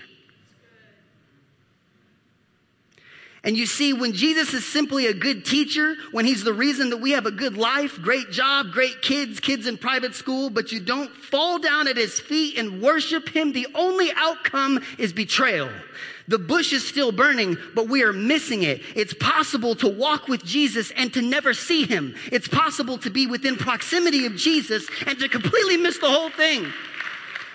And 3.42 3.56
you 3.56 3.64
see, 3.64 3.94
when 3.94 4.12
Jesus 4.12 4.52
is 4.52 4.66
simply 4.66 5.06
a 5.06 5.14
good 5.14 5.46
teacher, 5.46 5.94
when 6.12 6.26
he's 6.26 6.44
the 6.44 6.52
reason 6.52 6.90
that 6.90 6.98
we 6.98 7.12
have 7.12 7.24
a 7.24 7.30
good 7.30 7.56
life, 7.56 7.98
great 8.02 8.30
job, 8.30 8.66
great 8.70 9.00
kids, 9.00 9.40
kids 9.40 9.66
in 9.66 9.78
private 9.78 10.14
school, 10.14 10.50
but 10.50 10.72
you 10.72 10.80
don't 10.80 11.10
fall 11.10 11.58
down 11.58 11.88
at 11.88 11.96
his 11.96 12.20
feet 12.20 12.58
and 12.58 12.82
worship 12.82 13.30
him, 13.30 13.52
the 13.52 13.66
only 13.74 14.10
outcome 14.14 14.84
is 14.98 15.14
betrayal. 15.14 15.70
The 16.28 16.38
bush 16.38 16.74
is 16.74 16.86
still 16.86 17.12
burning, 17.12 17.56
but 17.74 17.88
we 17.88 18.02
are 18.04 18.12
missing 18.12 18.62
it. 18.62 18.82
It's 18.94 19.14
possible 19.14 19.74
to 19.76 19.88
walk 19.88 20.28
with 20.28 20.44
Jesus 20.44 20.92
and 20.94 21.12
to 21.14 21.22
never 21.22 21.54
see 21.54 21.86
him. 21.86 22.14
It's 22.30 22.46
possible 22.46 22.98
to 22.98 23.10
be 23.10 23.26
within 23.26 23.56
proximity 23.56 24.26
of 24.26 24.36
Jesus 24.36 24.86
and 25.06 25.18
to 25.18 25.28
completely 25.28 25.78
miss 25.78 25.98
the 25.98 26.10
whole 26.10 26.30
thing. 26.30 26.70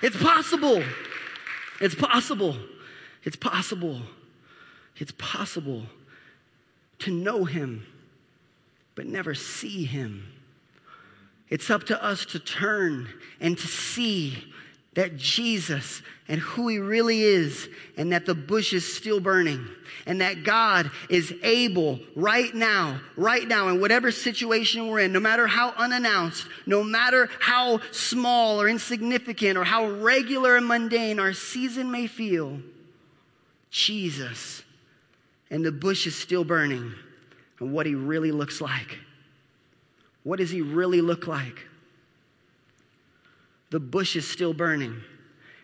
It's 0.01 0.17
possible. 0.17 0.83
It's 1.79 1.95
possible. 1.95 2.57
It's 3.23 3.37
possible. 3.37 4.01
It's 4.97 5.13
possible 5.17 5.83
to 6.99 7.11
know 7.11 7.43
him, 7.43 7.85
but 8.95 9.05
never 9.05 9.35
see 9.35 9.83
him. 9.83 10.25
It's 11.49 11.69
up 11.69 11.85
to 11.85 12.03
us 12.03 12.25
to 12.27 12.39
turn 12.39 13.07
and 13.39 13.57
to 13.57 13.67
see 13.67 14.37
that 14.95 15.17
Jesus 15.17 16.01
and 16.27 16.39
who 16.39 16.69
he 16.69 16.79
really 16.79 17.21
is, 17.21 17.69
and 17.97 18.13
that 18.13 18.25
the 18.25 18.33
bush 18.33 18.73
is 18.73 18.95
still 18.95 19.19
burning, 19.19 19.67
and 20.07 20.21
that 20.21 20.43
God 20.43 20.89
is 21.09 21.31
able 21.43 21.99
right 22.15 22.53
now, 22.55 22.99
right 23.15 23.47
now, 23.47 23.67
in 23.67 23.79
whatever 23.79 24.09
situation 24.09 24.87
we're 24.87 25.01
in, 25.01 25.11
no 25.11 25.19
matter 25.19 25.45
how 25.45 25.71
unannounced, 25.77 26.47
no 26.65 26.81
matter 26.81 27.29
how 27.39 27.79
small 27.91 28.59
or 28.59 28.67
insignificant 28.67 29.57
or 29.57 29.63
how 29.63 29.87
regular 29.87 30.55
and 30.55 30.65
mundane 30.65 31.19
our 31.19 31.33
season 31.33 31.91
may 31.91 32.07
feel, 32.07 32.59
Jesus 33.69 34.63
and 35.49 35.63
the 35.63 35.71
bush 35.71 36.07
is 36.07 36.15
still 36.15 36.43
burning, 36.43 36.93
and 37.59 37.71
what 37.73 37.85
he 37.85 37.95
really 37.95 38.31
looks 38.31 38.61
like. 38.61 38.97
What 40.23 40.39
does 40.39 40.49
he 40.49 40.61
really 40.61 41.01
look 41.01 41.27
like? 41.27 41.67
The 43.69 43.79
bush 43.79 44.15
is 44.15 44.27
still 44.27 44.53
burning. 44.53 45.01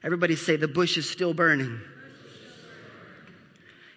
Everybody 0.03 0.35
say, 0.35 0.55
The 0.55 0.67
bush 0.67 0.97
is 0.97 1.09
still 1.09 1.33
burning. 1.33 1.79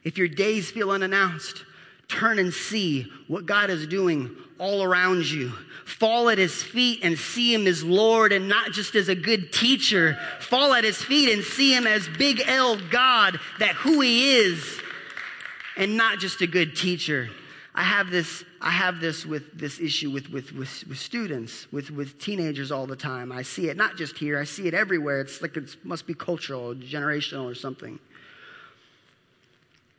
If 0.04 0.18
your 0.18 0.28
days 0.28 0.70
feel 0.70 0.90
unannounced, 0.90 1.64
turn 2.08 2.38
and 2.38 2.52
see 2.52 3.10
what 3.26 3.46
God 3.46 3.70
is 3.70 3.86
doing 3.86 4.36
all 4.58 4.82
around 4.82 5.26
you. 5.26 5.52
Fall 5.86 6.28
at 6.28 6.38
his 6.38 6.62
feet 6.62 7.00
and 7.02 7.18
see 7.18 7.52
him 7.52 7.66
as 7.66 7.82
Lord 7.82 8.32
and 8.32 8.48
not 8.48 8.72
just 8.72 8.94
as 8.94 9.08
a 9.08 9.14
good 9.14 9.52
teacher. 9.52 10.18
Fall 10.40 10.74
at 10.74 10.84
his 10.84 10.96
feet 10.96 11.32
and 11.32 11.42
see 11.42 11.74
him 11.74 11.86
as 11.86 12.06
big 12.18 12.42
L 12.46 12.78
God, 12.90 13.38
that 13.58 13.74
who 13.74 14.00
he 14.00 14.36
is 14.36 14.80
and 15.76 15.96
not 15.96 16.18
just 16.18 16.40
a 16.40 16.46
good 16.46 16.76
teacher. 16.76 17.28
I 17.74 17.82
have 17.82 18.10
this, 18.10 18.44
I 18.60 18.70
have 18.70 19.00
this 19.00 19.26
with 19.26 19.58
this 19.58 19.80
issue 19.80 20.10
with, 20.10 20.30
with, 20.30 20.52
with, 20.52 20.84
with, 20.86 20.98
students, 20.98 21.70
with, 21.72 21.90
with 21.90 22.20
teenagers 22.20 22.70
all 22.70 22.86
the 22.86 22.96
time. 22.96 23.32
I 23.32 23.42
see 23.42 23.68
it 23.68 23.76
not 23.76 23.96
just 23.96 24.16
here, 24.16 24.38
I 24.38 24.44
see 24.44 24.68
it 24.68 24.74
everywhere. 24.74 25.20
It's 25.20 25.42
like 25.42 25.56
it 25.56 25.76
must 25.84 26.06
be 26.06 26.14
cultural, 26.14 26.74
generational, 26.74 27.50
or 27.50 27.54
something. 27.54 27.98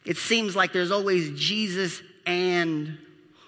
It 0.05 0.17
seems 0.17 0.55
like 0.55 0.71
there's 0.71 0.91
always 0.91 1.38
Jesus 1.38 2.01
and 2.25 2.97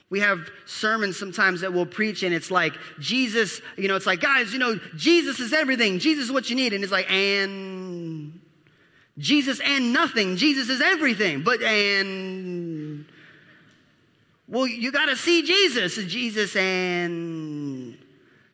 we 0.10 0.22
have 0.22 0.50
sermons 0.66 1.18
sometimes 1.18 1.62
that 1.62 1.74
we'll 1.74 1.86
preach, 1.86 2.24
and 2.24 2.34
it's 2.34 2.50
like, 2.50 2.74
Jesus, 3.00 3.62
you 3.78 3.90
know, 3.90 3.96
it's 3.98 4.06
like, 4.06 4.22
guys, 4.22 4.54
you 4.54 4.60
know, 4.60 4.80
Jesus 4.96 5.40
is 5.42 5.52
everything. 5.52 6.00
Jesus 6.00 6.26
is 6.26 6.32
what 6.32 6.50
you 6.50 6.56
need. 6.56 6.72
And 6.72 6.82
it's 6.82 6.94
like, 6.94 7.12
and 7.12 8.40
Jesus 9.18 9.60
and 9.60 9.94
nothing. 9.94 10.38
Jesus 10.38 10.70
is 10.70 10.82
everything. 10.82 11.44
But, 11.44 11.62
and, 11.62 13.06
well, 14.48 14.68
you 14.68 14.92
got 14.92 15.08
to 15.08 15.16
see 15.16 15.44
Jesus. 15.44 15.96
Jesus 15.96 16.56
and. 16.56 17.98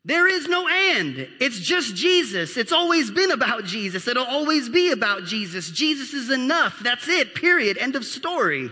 There 0.05 0.27
is 0.27 0.47
no 0.47 0.67
and. 0.67 1.29
It's 1.39 1.59
just 1.59 1.95
Jesus. 1.95 2.57
It's 2.57 2.73
always 2.73 3.09
been 3.09 3.31
about 3.31 3.63
Jesus. 3.63 4.07
It'll 4.07 4.25
always 4.25 4.67
be 4.67 4.91
about 4.91 5.23
Jesus. 5.23 5.71
Jesus 5.71 6.13
is 6.13 6.29
enough. 6.29 6.79
That's 6.83 7.07
it. 7.07 7.35
Period. 7.35 7.77
End 7.77 7.95
of 7.95 8.03
story. 8.03 8.69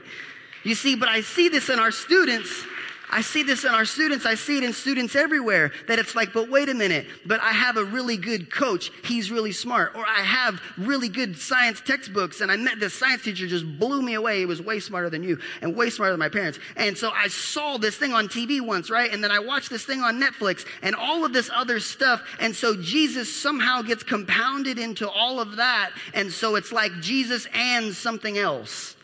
You 0.63 0.75
see, 0.75 0.95
but 0.95 1.07
I 1.07 1.21
see 1.21 1.47
this 1.47 1.69
in 1.69 1.79
our 1.79 1.91
students 1.91 2.65
I 3.11 3.21
see 3.21 3.43
this 3.43 3.65
in 3.65 3.71
our 3.71 3.85
students. 3.85 4.25
I 4.25 4.35
see 4.35 4.57
it 4.57 4.63
in 4.63 4.73
students 4.73 5.15
everywhere 5.15 5.71
that 5.87 5.99
it's 5.99 6.15
like, 6.15 6.33
but 6.33 6.49
wait 6.49 6.69
a 6.69 6.73
minute, 6.73 7.07
but 7.25 7.41
I 7.41 7.51
have 7.51 7.77
a 7.77 7.83
really 7.83 8.17
good 8.17 8.51
coach. 8.51 8.89
He's 9.03 9.29
really 9.29 9.51
smart. 9.51 9.95
Or 9.95 10.05
I 10.07 10.21
have 10.21 10.61
really 10.77 11.09
good 11.09 11.37
science 11.37 11.81
textbooks 11.81 12.41
and 12.41 12.51
I 12.51 12.55
met 12.55 12.79
this 12.79 12.93
science 12.93 13.23
teacher 13.23 13.47
just 13.47 13.65
blew 13.77 14.01
me 14.01 14.13
away. 14.13 14.39
He 14.39 14.45
was 14.45 14.61
way 14.61 14.79
smarter 14.79 15.09
than 15.09 15.23
you 15.23 15.39
and 15.61 15.75
way 15.75 15.89
smarter 15.89 16.13
than 16.13 16.19
my 16.19 16.29
parents. 16.29 16.57
And 16.77 16.97
so 16.97 17.11
I 17.11 17.27
saw 17.27 17.77
this 17.77 17.97
thing 17.97 18.13
on 18.13 18.27
TV 18.27 18.61
once, 18.61 18.89
right? 18.89 19.11
And 19.11 19.23
then 19.23 19.31
I 19.31 19.39
watched 19.39 19.69
this 19.69 19.83
thing 19.83 20.01
on 20.01 20.21
Netflix 20.21 20.65
and 20.81 20.95
all 20.95 21.25
of 21.25 21.33
this 21.33 21.49
other 21.53 21.79
stuff. 21.79 22.21
And 22.39 22.55
so 22.55 22.75
Jesus 22.81 23.33
somehow 23.33 23.81
gets 23.81 24.03
compounded 24.03 24.79
into 24.79 25.09
all 25.09 25.39
of 25.39 25.57
that. 25.57 25.91
And 26.13 26.31
so 26.31 26.55
it's 26.55 26.71
like 26.71 26.91
Jesus 27.01 27.47
and 27.53 27.93
something 27.93 28.37
else. 28.37 28.95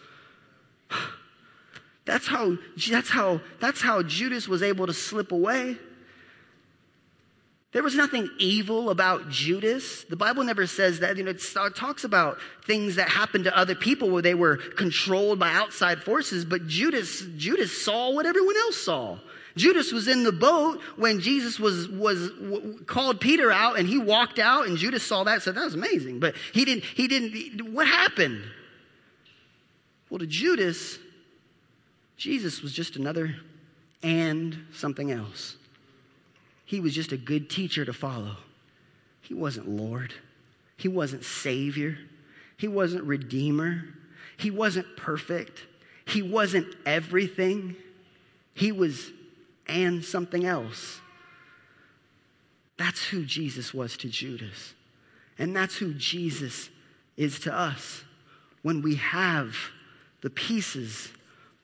That's 2.07 2.25
how, 2.25 2.57
that's 2.89 3.09
how, 3.09 3.41
that's 3.59 3.81
how 3.81 4.01
Judas 4.01 4.47
was 4.47 4.63
able 4.63 4.87
to 4.87 4.93
slip 4.93 5.33
away. 5.33 5.77
There 7.73 7.83
was 7.83 7.95
nothing 7.95 8.29
evil 8.39 8.89
about 8.89 9.29
Judas. 9.29 10.05
The 10.05 10.15
Bible 10.15 10.45
never 10.45 10.65
says 10.65 11.01
that. 11.01 11.17
You 11.17 11.25
know, 11.25 11.31
it 11.31 11.43
talks 11.75 12.05
about 12.05 12.37
things 12.65 12.95
that 12.95 13.09
happened 13.09 13.43
to 13.43 13.55
other 13.55 13.75
people 13.75 14.09
where 14.09 14.21
they 14.21 14.33
were 14.33 14.55
controlled 14.55 15.37
by 15.37 15.51
outside 15.51 16.01
forces, 16.01 16.45
but 16.45 16.65
Judas, 16.65 17.23
Judas 17.35 17.83
saw 17.83 18.11
what 18.11 18.25
everyone 18.25 18.55
else 18.55 18.77
saw. 18.77 19.19
Judas 19.57 19.91
was 19.91 20.07
in 20.07 20.23
the 20.23 20.31
boat 20.31 20.79
when 20.95 21.19
Jesus 21.19 21.59
was, 21.59 21.89
was 21.89 22.29
w- 22.31 22.83
called 22.85 23.19
Peter 23.19 23.51
out 23.51 23.77
and 23.77 23.87
he 23.87 23.97
walked 23.97 24.39
out 24.39 24.67
and 24.67 24.77
Judas 24.77 25.03
saw 25.03 25.25
that 25.25 25.41
said, 25.41 25.55
that 25.55 25.65
was 25.65 25.73
amazing. 25.73 26.19
But 26.19 26.35
he 26.53 26.63
didn't, 26.63 26.85
he 26.85 27.07
didn't, 27.07 27.73
what 27.73 27.87
happened? 27.87 28.43
Well, 30.09 30.19
to 30.19 30.27
Judas, 30.27 30.99
Jesus 32.17 32.61
was 32.61 32.73
just 32.73 32.95
another 32.95 33.35
and 34.03 34.57
something 34.73 35.11
else. 35.11 35.55
He 36.65 36.79
was 36.79 36.93
just 36.93 37.11
a 37.11 37.17
good 37.17 37.49
teacher 37.49 37.85
to 37.85 37.93
follow. 37.93 38.35
He 39.21 39.33
wasn't 39.33 39.69
Lord. 39.69 40.13
He 40.77 40.87
wasn't 40.87 41.23
Savior. 41.23 41.97
He 42.57 42.67
wasn't 42.67 43.03
Redeemer. 43.03 43.85
He 44.37 44.51
wasn't 44.51 44.97
perfect. 44.97 45.61
He 46.05 46.21
wasn't 46.21 46.67
everything. 46.85 47.75
He 48.53 48.71
was 48.71 49.11
and 49.67 50.03
something 50.03 50.45
else. 50.45 50.99
That's 52.77 53.03
who 53.03 53.25
Jesus 53.25 53.73
was 53.73 53.97
to 53.97 54.09
Judas. 54.09 54.73
And 55.37 55.55
that's 55.55 55.75
who 55.75 55.93
Jesus 55.93 56.69
is 57.15 57.39
to 57.41 57.53
us 57.53 58.03
when 58.61 58.81
we 58.81 58.95
have 58.95 59.55
the 60.21 60.29
pieces 60.29 61.11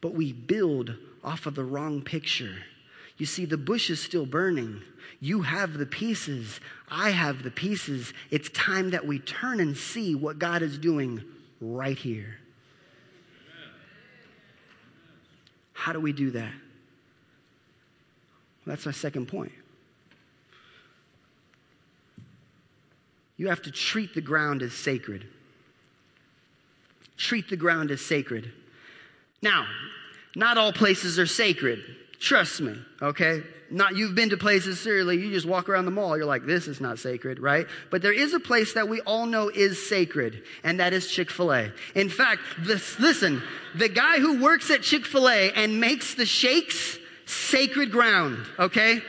but 0.04 0.13
we 0.13 0.34
build 0.34 0.94
off 1.24 1.46
of 1.46 1.56
the 1.56 1.63
wrong 1.63 2.02
picture. 2.02 2.58
You 3.18 3.26
see, 3.26 3.46
the 3.46 3.58
bush 3.58 3.89
is 3.89 4.02
still 4.02 4.26
burning. 4.26 4.82
You 5.22 5.42
have 5.42 5.78
the 5.78 5.86
pieces. 5.86 6.60
I 6.92 7.12
have 7.12 7.42
the 7.42 7.50
pieces. 7.50 8.13
It's 8.30 8.50
time 8.50 8.89
that 8.89 9.08
we 9.08 9.20
turn 9.20 9.62
and 9.62 9.78
see 9.78 10.13
what 10.13 10.39
God 10.39 10.62
is 10.62 10.78
doing 10.78 11.24
right 11.62 11.98
here. 11.98 12.36
How 15.72 15.94
do 15.94 16.02
we 16.02 16.12
do 16.12 16.32
that? 16.32 16.52
Well, 18.66 18.76
that's 18.76 18.86
my 18.86 18.92
second 18.92 19.30
point. 19.30 19.54
You 23.38 23.48
have 23.48 23.62
to 23.62 23.72
treat 23.72 24.13
the 24.13 24.22
ground 24.22 24.63
as 24.63 24.74
sacred. 24.74 25.26
Treat 27.16 27.50
the 27.50 27.56
ground 27.56 27.89
as 27.89 28.02
sacred. 28.02 28.52
Now, 29.43 29.67
not 30.36 30.58
all 30.58 30.71
places 30.71 31.19
are 31.19 31.27
sacred. 31.27 31.84
Trust 32.17 32.62
me, 32.62 32.75
okay? 33.01 33.43
Not 33.69 33.97
you've 33.97 34.15
been 34.15 34.29
to 34.29 34.38
places 34.38 34.79
seriously, 34.79 35.19
you 35.19 35.32
just 35.32 35.45
walk 35.45 35.67
around 35.67 35.84
the 35.84 35.91
mall, 35.91 36.15
you're 36.15 36.25
like, 36.25 36.45
this 36.45 36.69
is 36.69 36.79
not 36.79 36.97
sacred, 36.97 37.39
right? 37.39 37.67
But 37.91 38.01
there 38.01 38.13
is 38.13 38.34
a 38.34 38.39
place 38.39 38.73
that 38.73 38.88
we 38.88 39.01
all 39.01 39.25
know 39.25 39.49
is 39.49 39.89
sacred, 39.89 40.43
and 40.63 40.79
that 40.79 40.93
is 40.93 41.12
Chick-fil-A. 41.12 41.73
In 41.93 42.08
fact, 42.08 42.41
this, 42.60 42.97
listen, 42.99 43.43
the 43.75 43.89
guy 43.89 44.19
who 44.19 44.41
works 44.41 44.71
at 44.71 44.82
Chick-fil-A 44.82 45.51
and 45.51 45.77
makes 45.77 46.15
the 46.15 46.25
shakes, 46.25 46.97
sacred 47.25 47.91
ground, 47.91 48.45
okay? 48.58 49.01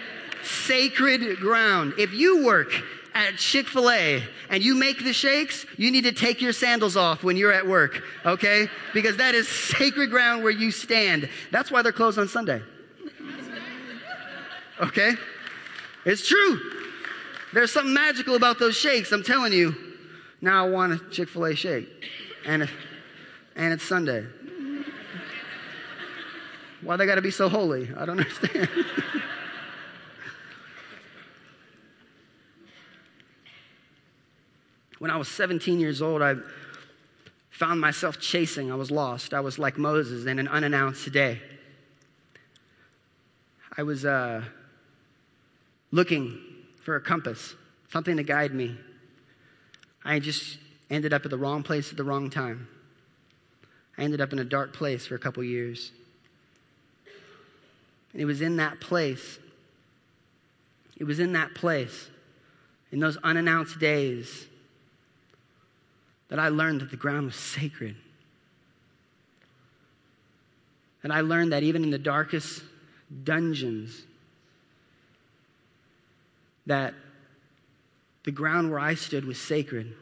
Sacred 0.43 1.39
ground. 1.39 1.95
If 1.97 2.13
you 2.13 2.45
work 2.45 2.73
at 3.15 3.37
Chick 3.37 3.69
fil 3.69 3.91
A 3.91 4.23
and 4.51 4.63
you 4.63 4.75
make 4.75 5.03
the 5.03 5.13
shakes, 5.13 5.65
you 5.77 5.91
need 5.91 6.05
to 6.05 6.13
take 6.13 6.41
your 6.41 6.53
sandals 6.53 6.97
off 6.97 7.23
when 7.23 7.37
you're 7.37 7.53
at 7.53 7.67
work, 7.67 8.03
okay? 8.27 8.69
Because 8.93 9.17
that 9.19 9.35
is 9.35 9.49
sacred 9.49 10.11
ground 10.11 10.43
where 10.43 10.53
you 10.53 10.71
stand. 10.71 11.29
That's 11.51 11.71
why 11.71 11.83
they're 11.83 11.93
closed 11.93 12.19
on 12.19 12.29
Sunday. 12.29 12.63
Okay? 14.81 15.13
It's 16.05 16.27
true. 16.27 16.61
There's 17.53 17.73
something 17.73 17.95
magical 17.95 18.35
about 18.35 18.59
those 18.59 18.77
shakes, 18.77 19.13
I'm 19.13 19.23
telling 19.23 19.53
you. 19.53 19.75
Now 20.41 20.67
I 20.67 20.69
want 20.69 20.93
a 20.93 20.99
Chick 21.11 21.29
fil 21.29 21.47
A 21.47 21.55
shake. 21.55 21.89
And, 22.45 22.69
and 23.57 23.73
it's 23.73 23.85
Sunday. 23.85 24.27
Why 26.83 26.97
they 26.97 27.07
got 27.07 27.15
to 27.15 27.23
be 27.23 27.31
so 27.31 27.49
holy? 27.49 27.89
I 27.97 28.05
don't 28.05 28.19
understand. 28.19 28.69
When 34.99 35.11
I 35.11 35.17
was 35.17 35.29
17 35.29 35.81
years 35.81 36.03
old, 36.03 36.23
I 36.23 36.35
found 37.51 37.81
myself 37.81 38.19
chasing. 38.21 38.73
I 38.73 38.75
was 38.75 38.91
lost. 38.91 39.35
I 39.35 39.41
was 39.41 39.59
like 39.59 39.79
Moses 39.79 40.27
in 40.27 40.39
an 40.39 40.49
unannounced 40.49 41.11
day. 41.13 41.41
I 43.77 43.83
was 43.83 44.05
uh, 44.05 44.43
looking 45.91 46.39
for 46.83 46.97
a 46.97 47.01
compass, 47.01 47.55
something 47.93 48.17
to 48.17 48.23
guide 48.23 48.55
me. 48.55 48.77
I 50.05 50.21
just 50.21 50.59
ended 50.91 51.13
up 51.13 51.25
at 51.25 51.31
the 51.31 51.39
wrong 51.39 51.63
place 51.63 51.91
at 51.91 51.97
the 51.97 52.05
wrong 52.05 52.31
time. 52.31 52.69
I 53.97 54.03
ended 54.03 54.21
up 54.21 54.33
in 54.33 54.39
a 54.39 54.45
dark 54.45 54.73
place 54.73 55.07
for 55.07 55.15
a 55.15 55.19
couple 55.19 55.43
years. 55.43 55.93
And 58.13 58.21
it 58.21 58.27
was 58.27 58.43
in 58.43 58.57
that 58.57 58.81
place, 58.81 59.39
it 60.97 61.05
was 61.05 61.19
in 61.19 61.33
that 61.33 61.55
place, 61.55 62.11
in 62.93 63.01
those 63.01 63.17
unannounced 63.17 63.81
days, 63.81 64.47
that 66.29 66.39
I 66.39 66.49
learned 66.49 66.81
that 66.81 66.91
the 66.91 66.97
ground 66.97 67.27
was 67.27 67.37
sacred. 67.37 67.97
And 71.03 71.13
I 71.13 71.21
learned 71.21 71.53
that 71.53 71.63
even 71.63 71.85
in 71.85 71.91
the 71.91 71.99
darkest 71.99 72.63
dungeons, 73.25 74.05
that 76.67 76.95
the 78.25 78.33
ground 78.33 78.71
where 78.71 78.81
I 78.81 78.95
stood 78.95 79.25
was 79.27 79.39
sacred 79.39 79.95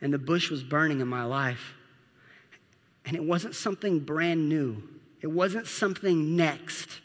and 0.00 0.12
the 0.12 0.18
bush 0.18 0.50
was 0.50 0.62
burning 0.62 1.00
in 1.00 1.08
my 1.08 1.24
life. 1.24 1.74
And 3.04 3.16
it 3.16 3.22
wasn't 3.22 3.54
something 3.54 3.98
brand 3.98 4.48
new, 4.48 4.82
it 5.20 5.26
wasn't 5.26 5.66
something 5.66 6.36
next. 6.36 7.00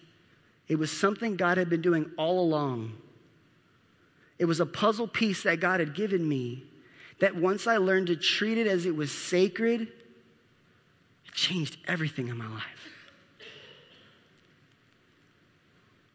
It 0.67 0.77
was 0.77 0.91
something 0.91 1.37
God 1.37 1.57
had 1.57 1.69
been 1.69 1.81
doing 1.81 2.11
all 2.17 2.41
along. 2.41 2.91
It 4.37 4.43
was 4.43 4.59
a 4.59 4.65
puzzle 4.65 5.07
piece 5.07 5.43
that 5.43 5.61
God 5.61 5.79
had 5.79 5.95
given 5.95 6.27
me 6.27 6.65
that 7.19 7.35
once 7.35 7.67
I 7.67 7.77
learned 7.77 8.07
to 8.07 8.15
treat 8.15 8.57
it 8.57 8.67
as 8.67 8.85
it 8.85 8.95
was 8.95 9.11
sacred, 9.11 9.81
it 9.81 11.33
changed 11.33 11.77
everything 11.87 12.27
in 12.27 12.37
my 12.37 12.47
life. 12.47 12.63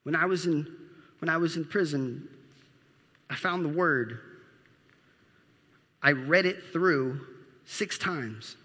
When 0.04 0.16
I 0.16 0.26
was 0.26 0.46
in, 0.46 0.66
when 1.20 1.28
I 1.28 1.36
was 1.36 1.56
in 1.56 1.64
prison, 1.64 2.28
I 3.30 3.34
found 3.34 3.64
the 3.64 3.68
word. 3.68 4.20
I 6.02 6.12
read 6.12 6.46
it 6.46 6.64
through 6.72 7.20
six 7.64 7.96
times. 7.96 8.56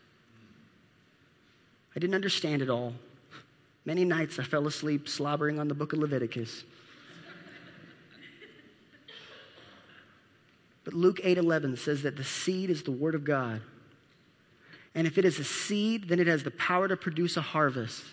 I 1.95 1.99
didn't 1.99 2.15
understand 2.15 2.61
it 2.61 2.69
all. 2.69 2.93
Many 3.85 4.03
nights 4.03 4.37
I 4.39 4.43
fell 4.43 4.67
asleep 4.67 5.07
slobbering 5.07 5.59
on 5.59 5.67
the 5.67 5.73
book 5.73 5.93
of 5.93 5.99
Leviticus. 5.99 6.63
But 10.87 10.93
Luke 10.93 11.19
8:11 11.21 11.75
says 11.75 12.03
that 12.03 12.15
the 12.15 12.23
seed 12.23 12.69
is 12.69 12.83
the 12.83 12.91
word 12.91 13.13
of 13.13 13.25
God. 13.25 13.59
And 14.95 15.05
if 15.05 15.17
it 15.17 15.25
is 15.25 15.37
a 15.37 15.43
seed, 15.43 16.07
then 16.07 16.17
it 16.17 16.27
has 16.27 16.43
the 16.43 16.51
power 16.51 16.87
to 16.87 16.95
produce 16.95 17.35
a 17.35 17.41
harvest. 17.41 18.05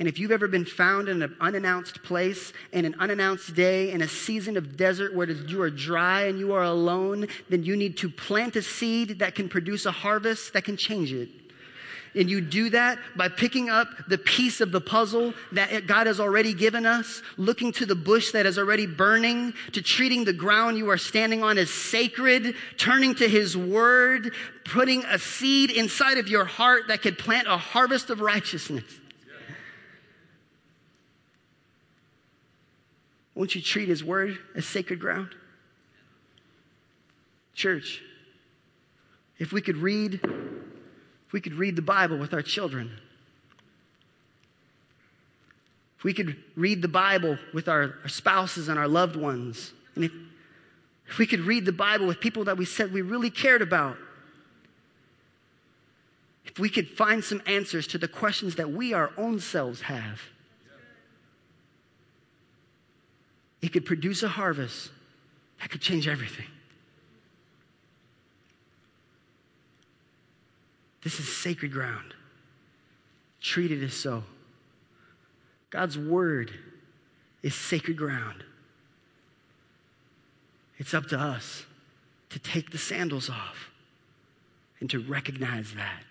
And 0.00 0.08
if 0.08 0.18
you've 0.18 0.32
ever 0.32 0.48
been 0.48 0.64
found 0.64 1.08
in 1.08 1.22
an 1.22 1.36
unannounced 1.40 2.02
place, 2.02 2.52
in 2.72 2.84
an 2.84 2.96
unannounced 2.98 3.54
day, 3.54 3.92
in 3.92 4.02
a 4.02 4.08
season 4.08 4.56
of 4.56 4.76
desert 4.76 5.14
where 5.14 5.30
you 5.30 5.62
are 5.62 5.70
dry 5.70 6.22
and 6.22 6.40
you 6.40 6.54
are 6.54 6.64
alone, 6.64 7.28
then 7.50 7.62
you 7.62 7.76
need 7.76 7.96
to 7.98 8.08
plant 8.10 8.56
a 8.56 8.62
seed 8.62 9.20
that 9.20 9.36
can 9.36 9.48
produce 9.48 9.86
a 9.86 9.92
harvest 9.92 10.54
that 10.54 10.64
can 10.64 10.76
change 10.76 11.12
it. 11.12 11.28
And 12.18 12.28
you 12.28 12.40
do 12.40 12.68
that 12.70 12.98
by 13.16 13.28
picking 13.28 13.70
up 13.70 13.88
the 14.08 14.18
piece 14.18 14.60
of 14.60 14.72
the 14.72 14.80
puzzle 14.80 15.34
that 15.52 15.86
God 15.86 16.08
has 16.08 16.18
already 16.18 16.52
given 16.52 16.84
us, 16.84 17.22
looking 17.36 17.70
to 17.74 17.86
the 17.86 17.94
bush 17.94 18.32
that 18.32 18.44
is 18.44 18.58
already 18.58 18.86
burning, 18.86 19.54
to 19.72 19.80
treating 19.80 20.24
the 20.24 20.32
ground 20.32 20.76
you 20.76 20.90
are 20.90 20.98
standing 20.98 21.44
on 21.44 21.58
as 21.58 21.70
sacred, 21.70 22.56
turning 22.76 23.14
to 23.14 23.28
His 23.28 23.56
Word, 23.56 24.34
putting 24.64 25.04
a 25.04 25.16
seed 25.16 25.70
inside 25.70 26.18
of 26.18 26.26
your 26.26 26.44
heart 26.44 26.88
that 26.88 27.02
could 27.02 27.18
plant 27.18 27.46
a 27.46 27.56
harvest 27.56 28.10
of 28.10 28.20
righteousness. 28.20 28.84
Won't 33.36 33.54
you 33.54 33.62
treat 33.62 33.88
His 33.88 34.02
word 34.02 34.36
as 34.56 34.66
sacred 34.66 34.98
ground? 34.98 35.28
Church, 37.54 38.02
if 39.38 39.52
we 39.52 39.60
could 39.60 39.76
read, 39.76 40.20
if 41.28 41.32
we 41.32 41.40
could 41.40 41.54
read 41.54 41.76
the 41.76 41.82
Bible 41.82 42.16
with 42.16 42.34
our 42.34 42.42
children, 42.42 42.90
if 45.98 46.04
we 46.04 46.12
could 46.12 46.36
read 46.56 46.82
the 46.82 46.88
Bible 46.88 47.38
with 47.54 47.68
our, 47.68 47.94
our 48.02 48.08
spouses 48.08 48.68
and 48.68 48.78
our 48.78 48.88
loved 48.88 49.14
ones, 49.14 49.72
and 49.94 50.04
if, 50.04 50.12
if 51.06 51.18
we 51.18 51.26
could 51.26 51.40
read 51.40 51.64
the 51.64 51.72
Bible 51.72 52.06
with 52.06 52.18
people 52.18 52.44
that 52.44 52.56
we 52.56 52.64
said 52.64 52.92
we 52.92 53.02
really 53.02 53.30
cared 53.30 53.62
about, 53.62 53.96
if 56.46 56.58
we 56.58 56.70
could 56.70 56.88
find 56.88 57.22
some 57.22 57.42
answers 57.46 57.86
to 57.88 57.98
the 57.98 58.08
questions 58.08 58.56
that 58.56 58.70
we 58.70 58.94
our 58.94 59.10
own 59.16 59.38
selves 59.38 59.82
have. 59.82 60.20
it 63.60 63.72
could 63.72 63.84
produce 63.84 64.22
a 64.22 64.28
harvest 64.28 64.90
that 65.60 65.70
could 65.70 65.80
change 65.80 66.06
everything. 66.06 66.46
This 71.02 71.20
is 71.20 71.28
sacred 71.28 71.72
ground. 71.72 72.14
Treat 73.40 73.70
it 73.70 73.82
as 73.82 73.94
so. 73.94 74.24
God's 75.70 75.98
word 75.98 76.52
is 77.42 77.54
sacred 77.54 77.96
ground. 77.96 78.42
It's 80.78 80.94
up 80.94 81.06
to 81.08 81.18
us 81.18 81.64
to 82.30 82.38
take 82.38 82.70
the 82.70 82.78
sandals 82.78 83.30
off 83.30 83.70
and 84.80 84.88
to 84.90 84.98
recognize 84.98 85.72
that. 85.74 86.02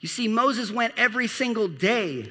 You 0.00 0.08
see, 0.08 0.28
Moses 0.28 0.70
went 0.70 0.94
every 0.96 1.26
single 1.26 1.68
day, 1.68 2.30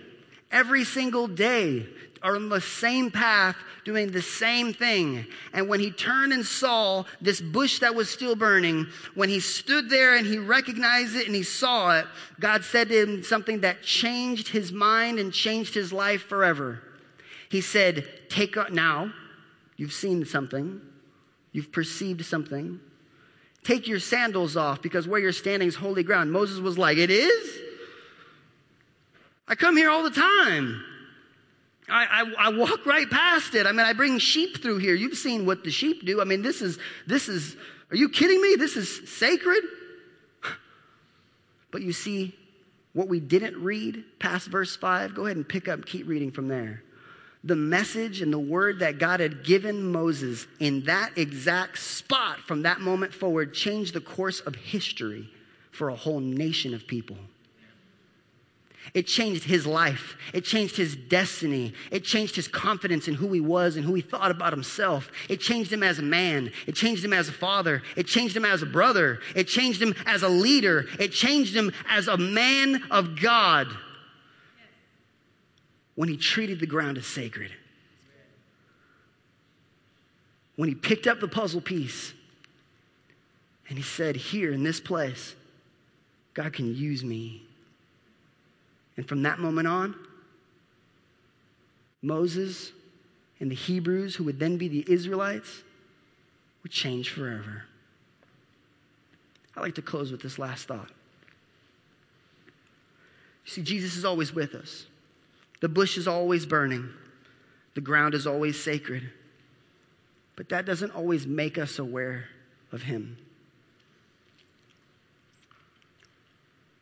every 0.52 0.84
single 0.84 1.28
day 1.28 1.88
are 2.24 2.38
on 2.38 2.48
the 2.48 2.62
same 2.62 3.12
path 3.12 3.58
doing 3.84 4.10
the 4.10 4.22
same 4.22 4.74
thing. 4.74 5.26
And 5.52 5.68
when 5.68 5.82
he 5.82 5.92
turned 5.92 6.32
and 6.32 6.46
saw 6.46 7.04
this 7.20 7.42
bush 7.42 7.80
that 7.80 7.94
was 7.94 8.10
still 8.10 8.36
burning, 8.36 8.88
when 9.14 9.28
he 9.28 9.42
stood 9.42 9.90
there 9.90 10.16
and 10.16 10.26
he 10.26 10.38
recognized 10.38 11.18
it 11.18 11.28
and 11.28 11.36
he 11.36 11.44
saw 11.44 12.00
it, 12.00 12.06
God 12.40 12.64
said 12.64 12.88
to 12.90 13.02
him 13.02 13.24
something 13.24 13.60
that 13.60 13.84
changed 13.84 14.48
his 14.48 14.72
mind 14.72 15.20
and 15.20 15.34
changed 15.34 15.74
his 15.74 15.92
life 15.92 16.24
forever. 16.24 16.82
He 17.50 17.60
said, 17.60 18.08
Take 18.30 18.56
up 18.56 18.72
now, 18.72 19.12
you've 19.76 19.94
seen 19.94 20.26
something, 20.26 20.82
you've 21.52 21.74
perceived 21.74 22.24
something. 22.24 22.80
Take 23.66 23.88
your 23.88 24.00
sandals 24.00 24.58
off 24.58 24.82
because 24.82 25.08
where 25.08 25.20
you're 25.20 25.32
standing 25.32 25.68
is 25.68 25.76
holy 25.76 26.04
ground. 26.04 26.32
Moses 26.32 26.60
was 26.60 26.78
like, 26.78 26.98
It 26.98 27.12
is? 27.12 27.60
I 29.46 29.56
come 29.56 29.76
here 29.76 29.90
all 29.90 30.04
the 30.04 30.10
time. 30.10 30.84
I, 31.90 32.06
I, 32.38 32.48
I, 32.48 32.50
walk 32.50 32.86
right 32.86 33.10
past 33.10 33.56
it. 33.56 33.66
I 33.68 33.72
mean, 33.72 33.86
I 33.86 33.94
bring 33.94 34.18
sheep 34.18 34.62
through 34.62 34.78
here. 34.78 34.96
You've 34.96 35.18
seen 35.18 35.46
what 35.46 35.64
the 35.64 35.72
sheep 35.72 36.06
do. 36.06 36.22
I 36.22 36.24
mean, 36.24 36.42
this 36.42 36.62
is, 36.62 36.80
this 37.08 37.28
is, 37.28 37.58
are 37.92 37.98
you 37.98 38.10
kidding 38.10 38.42
me? 38.42 38.56
This 38.56 38.78
is 38.78 39.10
sacred. 39.10 39.64
But 41.72 41.82
you 41.82 41.92
see, 41.92 42.36
what 42.94 43.08
we 43.08 43.20
didn't 43.20 43.62
read 43.62 44.04
past 44.20 44.48
verse 44.48 44.76
5, 44.76 45.16
go 45.16 45.26
ahead 45.26 45.36
and 45.38 45.48
pick 45.48 45.68
up, 45.68 45.86
keep 45.86 46.08
reading 46.08 46.32
from 46.32 46.48
there. 46.48 46.84
the 47.44 47.56
message 47.56 48.22
and 48.22 48.32
the 48.32 48.40
word 48.40 48.80
that 48.80 49.00
God 49.00 49.20
had 49.20 49.44
given 49.44 49.92
Moses 49.92 50.48
in 50.60 50.86
that 50.86 51.18
exact 51.18 51.78
spot 51.78 52.40
from 52.40 52.62
that 52.62 52.80
moment 52.80 53.14
forward 53.14 53.54
changed 53.54 53.94
the 53.94 54.02
course 54.02 54.40
of 54.42 54.56
history 54.56 55.30
for 55.72 55.90
a 55.90 55.96
whole 55.96 56.22
nation 56.22 56.74
of 56.74 56.88
people. 56.88 57.18
It 58.94 59.08
changed 59.08 59.44
his 59.44 59.66
life. 59.66 60.18
It 60.34 60.44
changed 60.44 60.76
his 60.76 60.96
destiny. 60.96 61.74
It 61.92 62.04
changed 62.04 62.36
his 62.36 62.48
confidence 62.48 63.08
in 63.08 63.14
who 63.14 63.32
he 63.32 63.40
was 63.40 63.76
and 63.76 63.86
who 63.86 63.94
he 63.94 64.02
thought 64.02 64.32
about 64.32 64.54
himself. 64.54 65.10
It 65.30 65.40
changed 65.40 65.72
him 65.72 65.84
as 65.84 66.00
a 66.00 66.04
man. 66.04 66.52
It 66.68 66.76
changed 66.76 67.04
him 67.04 67.14
as 67.14 67.30
a 67.30 67.32
father. 67.32 67.82
It 67.96 68.08
changed 68.08 68.36
him 68.36 68.46
as 68.46 68.62
a 68.62 68.66
brother. 68.66 69.20
It 69.36 69.48
changed 69.48 69.82
him 69.82 69.96
as 70.06 70.24
a 70.24 70.30
leader. 70.30 70.86
It 71.00 71.12
changed 71.12 71.56
him 71.56 71.72
as 71.90 72.08
a 72.08 72.18
man 72.18 72.84
of 72.92 73.20
God 73.20 73.68
when 75.96 76.10
he 76.10 76.18
treated 76.18 76.60
the 76.60 76.68
ground 76.68 76.98
as 76.98 77.06
sacred. 77.06 77.52
When 80.56 80.70
he 80.70 80.76
picked 80.76 81.08
up 81.08 81.20
the 81.20 81.28
puzzle 81.28 81.62
piece 81.62 82.14
and 83.70 83.78
he 83.78 83.84
said, 83.84 84.16
Here 84.16 84.52
in 84.52 84.64
this 84.64 84.80
place, 84.80 85.36
God 86.34 86.54
can 86.54 86.76
use 86.76 87.04
me. 87.04 87.48
And 88.98 89.08
from 89.08 89.24
that 89.24 89.40
moment 89.40 89.68
on, 89.68 89.96
Moses 92.02 92.72
and 93.40 93.50
the 93.50 93.56
Hebrews, 93.56 94.16
who 94.16 94.24
would 94.26 94.40
then 94.40 94.58
be 94.58 94.68
the 94.68 94.86
Israelites, 94.88 95.64
would 96.62 96.72
change 96.72 97.10
forever. 97.10 97.64
I'd 99.56 99.62
like 99.62 99.76
to 99.76 99.82
close 99.82 100.12
with 100.12 100.22
this 100.22 100.38
last 100.38 100.68
thought. 100.68 100.90
You 103.46 103.52
see, 103.52 103.62
Jesus 103.62 103.96
is 103.96 104.06
always 104.06 104.34
with 104.34 104.56
us. 104.56 104.86
The 105.62 105.70
bush 105.70 105.98
is 105.98 106.08
always 106.08 106.46
burning, 106.46 106.90
the 107.74 107.82
ground 107.82 108.14
is 108.14 108.28
always 108.28 108.62
sacred. 108.62 109.10
But 110.36 110.50
that 110.50 110.66
doesn't 110.66 110.92
always 110.92 111.28
make 111.28 111.58
us 111.58 111.78
aware 111.78 112.26
of 112.72 112.82
Him. 112.82 113.18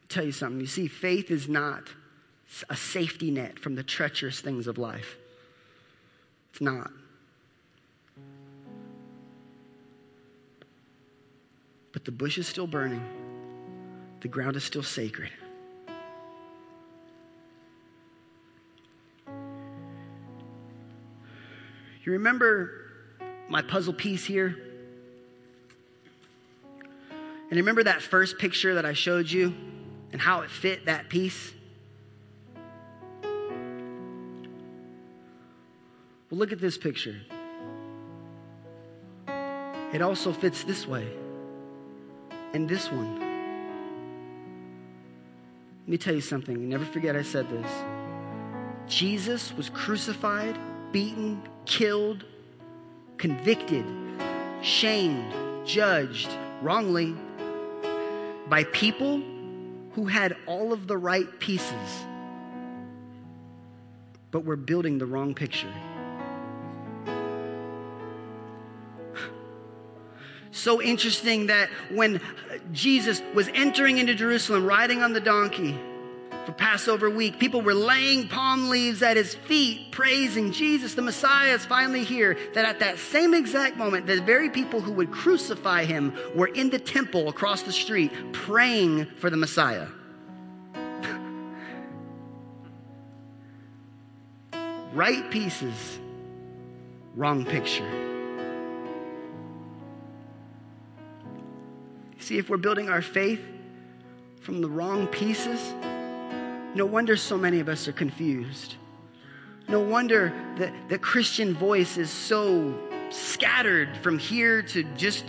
I'll 0.01 0.07
tell 0.07 0.23
you 0.23 0.31
something. 0.31 0.61
You 0.61 0.67
see, 0.67 0.87
faith 0.87 1.29
is 1.31 1.49
not 1.49 1.83
a 2.69 2.75
safety 2.75 3.31
net 3.31 3.59
from 3.59 3.75
the 3.75 3.83
treacherous 3.83 4.41
things 4.41 4.67
of 4.67 4.77
life. 4.77 5.15
It's 6.51 6.61
not. 6.61 6.91
But 11.93 12.05
the 12.05 12.11
bush 12.11 12.37
is 12.37 12.47
still 12.47 12.67
burning, 12.67 13.03
the 14.21 14.27
ground 14.27 14.55
is 14.55 14.63
still 14.63 14.83
sacred. 14.83 15.31
You 22.03 22.13
remember 22.13 22.89
my 23.47 23.61
puzzle 23.61 23.93
piece 23.93 24.25
here? 24.25 24.57
And 27.49 27.57
remember 27.57 27.83
that 27.83 28.01
first 28.01 28.39
picture 28.39 28.75
that 28.75 28.85
I 28.85 28.93
showed 28.93 29.29
you 29.29 29.53
and 30.11 30.19
how 30.19 30.41
it 30.41 30.49
fit 30.49 30.85
that 30.85 31.09
piece? 31.09 31.53
Well, 36.31 36.39
look 36.39 36.53
at 36.53 36.61
this 36.61 36.77
picture. 36.77 37.17
It 39.93 40.01
also 40.01 40.31
fits 40.31 40.63
this 40.63 40.87
way 40.87 41.05
and 42.53 42.69
this 42.69 42.89
one. 42.89 43.19
Let 45.81 45.89
me 45.89 45.97
tell 45.97 46.15
you 46.15 46.21
something. 46.21 46.57
You 46.57 46.67
never 46.67 46.85
forget 46.85 47.17
I 47.17 47.21
said 47.21 47.49
this. 47.49 47.69
Jesus 48.87 49.53
was 49.57 49.69
crucified, 49.69 50.57
beaten, 50.93 51.41
killed, 51.65 52.23
convicted, 53.17 53.85
shamed, 54.61 55.33
judged 55.67 56.29
wrongly 56.61 57.13
by 58.47 58.63
people 58.65 59.21
who 59.91 60.05
had 60.05 60.37
all 60.45 60.71
of 60.71 60.87
the 60.87 60.97
right 60.97 61.27
pieces, 61.39 62.05
but 64.31 64.45
were 64.45 64.55
building 64.55 64.97
the 64.97 65.05
wrong 65.05 65.33
picture. 65.33 65.73
So 70.61 70.81
interesting 70.81 71.47
that 71.47 71.69
when 71.89 72.21
Jesus 72.71 73.21
was 73.33 73.49
entering 73.53 73.97
into 73.97 74.13
Jerusalem 74.13 74.65
riding 74.65 75.01
on 75.01 75.13
the 75.13 75.19
donkey, 75.19 75.77
for 76.45 76.51
Passover 76.53 77.09
week. 77.09 77.39
People 77.39 77.61
were 77.61 77.73
laying 77.73 78.27
palm 78.27 78.69
leaves 78.69 79.01
at 79.01 79.17
his 79.17 79.35
feet, 79.35 79.91
praising 79.91 80.51
Jesus, 80.51 80.95
the 80.95 81.01
Messiah 81.01 81.53
is 81.53 81.65
finally 81.65 82.03
here. 82.03 82.37
That 82.53 82.65
at 82.65 82.79
that 82.79 82.99
same 82.99 83.33
exact 83.33 83.77
moment, 83.77 84.07
the 84.07 84.21
very 84.21 84.49
people 84.49 84.81
who 84.81 84.91
would 84.93 85.11
crucify 85.11 85.85
him 85.85 86.13
were 86.35 86.47
in 86.47 86.69
the 86.69 86.79
temple 86.79 87.29
across 87.29 87.61
the 87.61 87.71
street 87.71 88.11
praying 88.33 89.05
for 89.17 89.29
the 89.29 89.37
Messiah. 89.37 89.87
right 94.93 95.29
pieces, 95.29 95.99
wrong 97.15 97.45
picture. 97.45 98.10
See, 102.21 102.37
if 102.37 102.49
we're 102.49 102.57
building 102.57 102.87
our 102.87 103.01
faith 103.01 103.41
from 104.41 104.61
the 104.61 104.69
wrong 104.69 105.07
pieces, 105.07 105.73
no 106.75 106.85
wonder 106.85 107.17
so 107.17 107.35
many 107.35 107.59
of 107.59 107.67
us 107.67 107.87
are 107.87 107.93
confused. 107.93 108.75
No 109.67 109.79
wonder 109.79 110.31
that 110.57 110.71
the 110.87 110.99
Christian 110.99 111.55
voice 111.55 111.97
is 111.97 112.11
so 112.11 112.77
scattered 113.09 113.97
from 113.97 114.19
here 114.19 114.61
to 114.61 114.83
just 114.95 115.25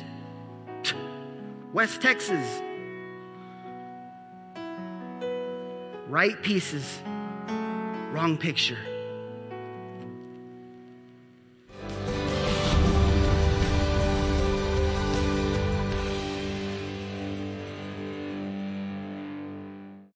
West 1.72 2.02
Texas. 2.02 2.60
Right 6.08 6.40
pieces, 6.42 7.00
wrong 8.12 8.36
picture. 8.38 8.78